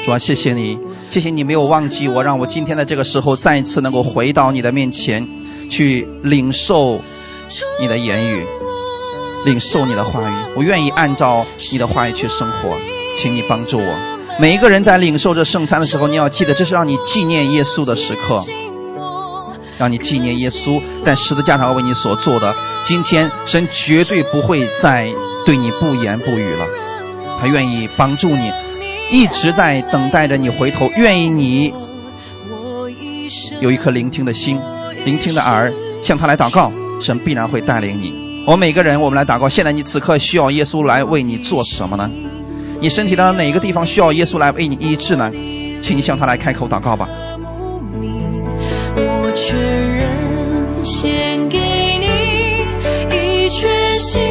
[0.04, 0.78] 主啊，谢谢你，
[1.10, 5.26] 谢谢你没有忘记我，让我今天的这个时候再一次能够回到你的面前，
[5.70, 7.00] 去领受
[7.80, 8.44] 你的言语，
[9.46, 10.34] 领受你的话语。
[10.56, 12.76] 我愿意按照你的话语去生活，
[13.16, 13.96] 请你帮助我。
[14.40, 18.44] 每一个人在领受这圣餐的时候，你要记得，这是让你纪念耶稣的时刻。
[19.78, 22.56] 让你纪念耶稣在十字架上为你所做的。
[22.86, 25.10] 今天神绝对不会再
[25.46, 26.66] 对你不言不语了，
[27.42, 28.52] 他愿意帮助你，
[29.12, 31.74] 一直在等待着你回头，愿意你
[33.60, 34.58] 有一颗聆听的心、
[35.04, 36.72] 聆听的耳，向他来祷告，
[37.02, 38.25] 神必然会带领你。
[38.46, 39.50] 我们每个人，我们来祷告。
[39.50, 42.08] 现在你此刻需要耶稣来为你做什么呢？
[42.80, 45.32] 你身体当中哪个地方需要耶稣来为你医治呢？
[45.82, 47.10] 请你向他来开口祷告吧。
[49.36, 52.06] 全人献给你，
[53.16, 54.22] 一全心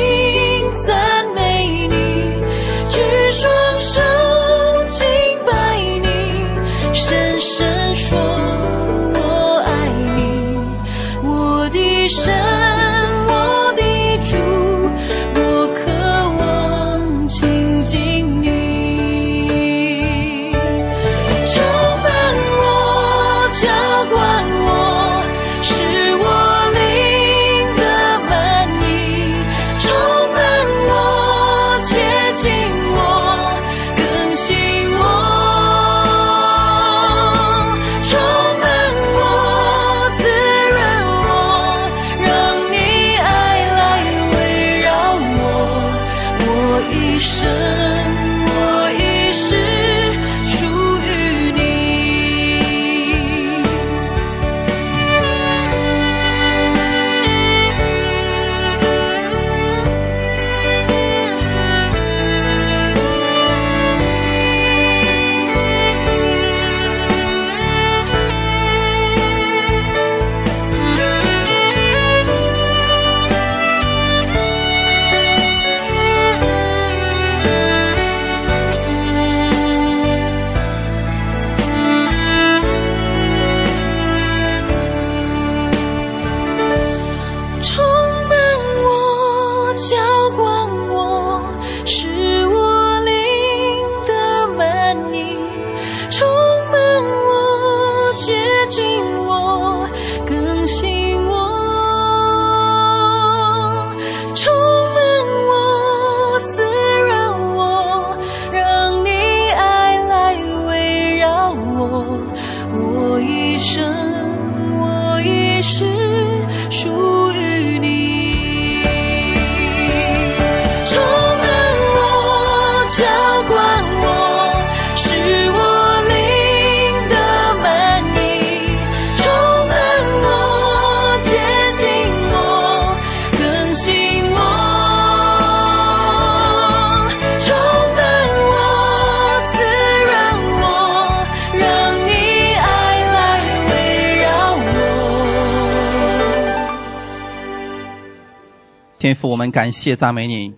[149.05, 150.55] 天父，我们感谢赞美你，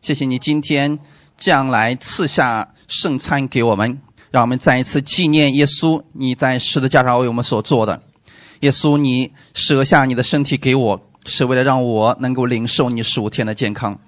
[0.00, 0.96] 谢谢你今天
[1.36, 8.00] 这样来赐下圣餐给我们，让我们再一次纪念耶稣你在十字架上为我们所做的。
[8.60, 13.98] 耶稣，你舍下你的身体给我，是为了让我能够领受你十五天的健康。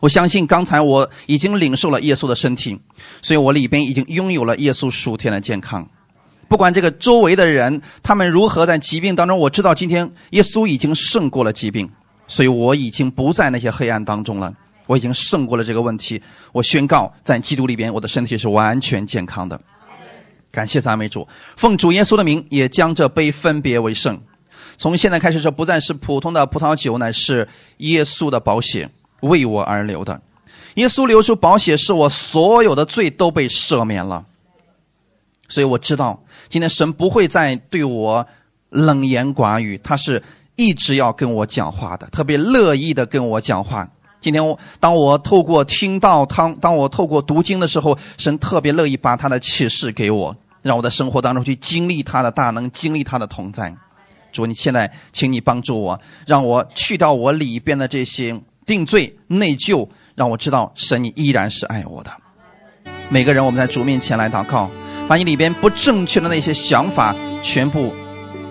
[0.00, 2.80] 我相信刚才我已经领受了耶稣的身体，
[3.20, 5.86] 所以我里边已经拥有了耶稣十五天的健康。
[6.48, 11.90] 不管这个周围的人他们如何在疾病当中，我知道今天耶稣已经胜过了疾病。
[12.28, 14.54] 所以我已经不在那些黑暗当中了，
[14.86, 16.22] 我已经胜过了这个问题。
[16.52, 19.58] 我宣告，在基督里边，我的身体是完全健康的。
[20.50, 21.26] 感谢赞美主，
[21.56, 24.20] 奉主耶稣的名，也将这杯分别为圣。
[24.76, 27.48] 从现在开始，这不再是普通的葡萄酒，乃是
[27.78, 28.88] 耶稣的宝血
[29.20, 30.20] 为我而流的。
[30.74, 34.24] 耶稣流出宝血，是我所有的罪都被赦免了。
[35.48, 38.26] 所以我知道，今天神不会再对我
[38.68, 40.22] 冷言寡语，他是。
[40.58, 43.88] 一直要跟我讲话的，特别乐意的跟我讲话。
[44.20, 53.72] 今天我当我透过听到当当我透过读经的时候，神特别乐意把他的启示给我，让我在生活当中去经历他的大能，经历他的同在。
[54.32, 58.36] 主，你现在请你帮助我，让我去掉我里边的这些
[58.66, 62.10] 定罪、内疚，让我知道神你依然是爱我的。
[63.08, 64.68] 每个人，我们在主面前来祷告，
[65.06, 67.94] 把你里边不正确的那些想法全部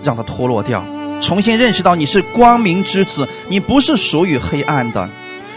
[0.02, 0.82] 让它脱落掉，
[1.20, 5.08] 重新认识到你是光明之子，你不是属于黑暗的。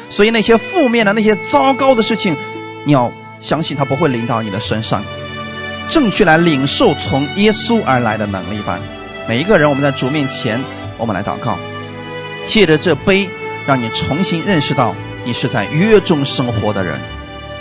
[0.09, 2.35] 所以那些负面的、那些糟糕的事情，
[2.83, 5.03] 你要相信它不会临到你的身上。
[5.87, 8.79] 正确来领受从耶稣而来的能力吧。
[9.27, 10.61] 每一个人，我们在主面前，
[10.97, 11.57] 我们来祷告，
[12.45, 13.29] 借着这杯，
[13.67, 16.99] 让你重新认识到你是在约中生活的人，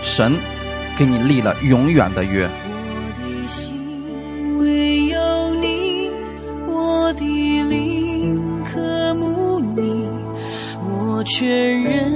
[0.03, 0.37] 神
[0.97, 2.49] 给你立了永远的约。
[11.41, 12.13] 全人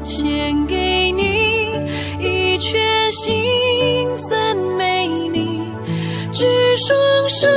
[0.00, 1.72] 献给你，
[2.20, 5.72] 以全心赞美你，
[6.32, 6.46] 举
[6.76, 7.48] 双手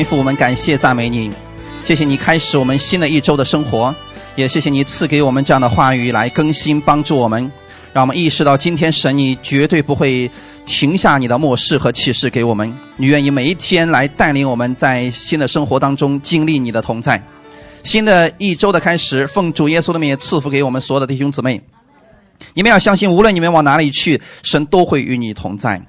[0.00, 1.30] 天父，我们感谢赞美你，
[1.84, 3.94] 谢谢你开始我们新的一周的生活，
[4.34, 7.52] 也谢谢你赐给我们这样的话语来更新帮助我们，
[7.92, 10.30] 让我们意识到今天神你绝对不会
[10.64, 17.22] 停下你的漠视和启示给我们，你愿意每一天来带领我们在新的生活当中经历你的同在。
[17.84, 21.60] 新的一周的开始，奉主耶稣的名赐福给我们所有的弟兄姊妹。
[22.54, 25.82] 你们要相信，无论你们往哪里去，神都会与你同在。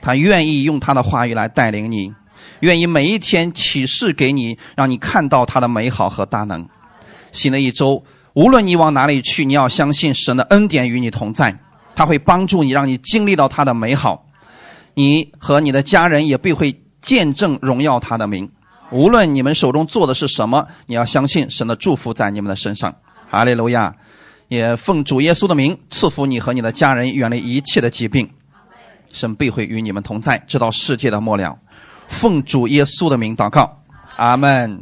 [0.00, 2.12] 他愿意用他的话语来带领你，
[2.62, 6.68] 愿意每一天启示给你，让你看到他的美好和大能。
[7.32, 8.04] 新的一周，
[8.34, 11.58] 无论你往哪里去，你要相信神的恩典与你同在，
[11.96, 14.26] 他会帮助你，让你经历到他的美好。
[14.94, 18.48] 你和你的家人也必会见证荣耀他的名。
[18.92, 22.94] 无论你们手中做的是什么，你要相信神的祝福在你们的身上。
[23.28, 23.92] 哈利路亚！
[24.48, 28.28] 也奉主耶稣的名赐福你和你的家人远离一切的疾病，
[29.10, 31.58] 神必会与你们同在，直到世界的末了。
[32.12, 33.78] 奉主耶稣的名祷告，
[34.16, 34.78] 阿门。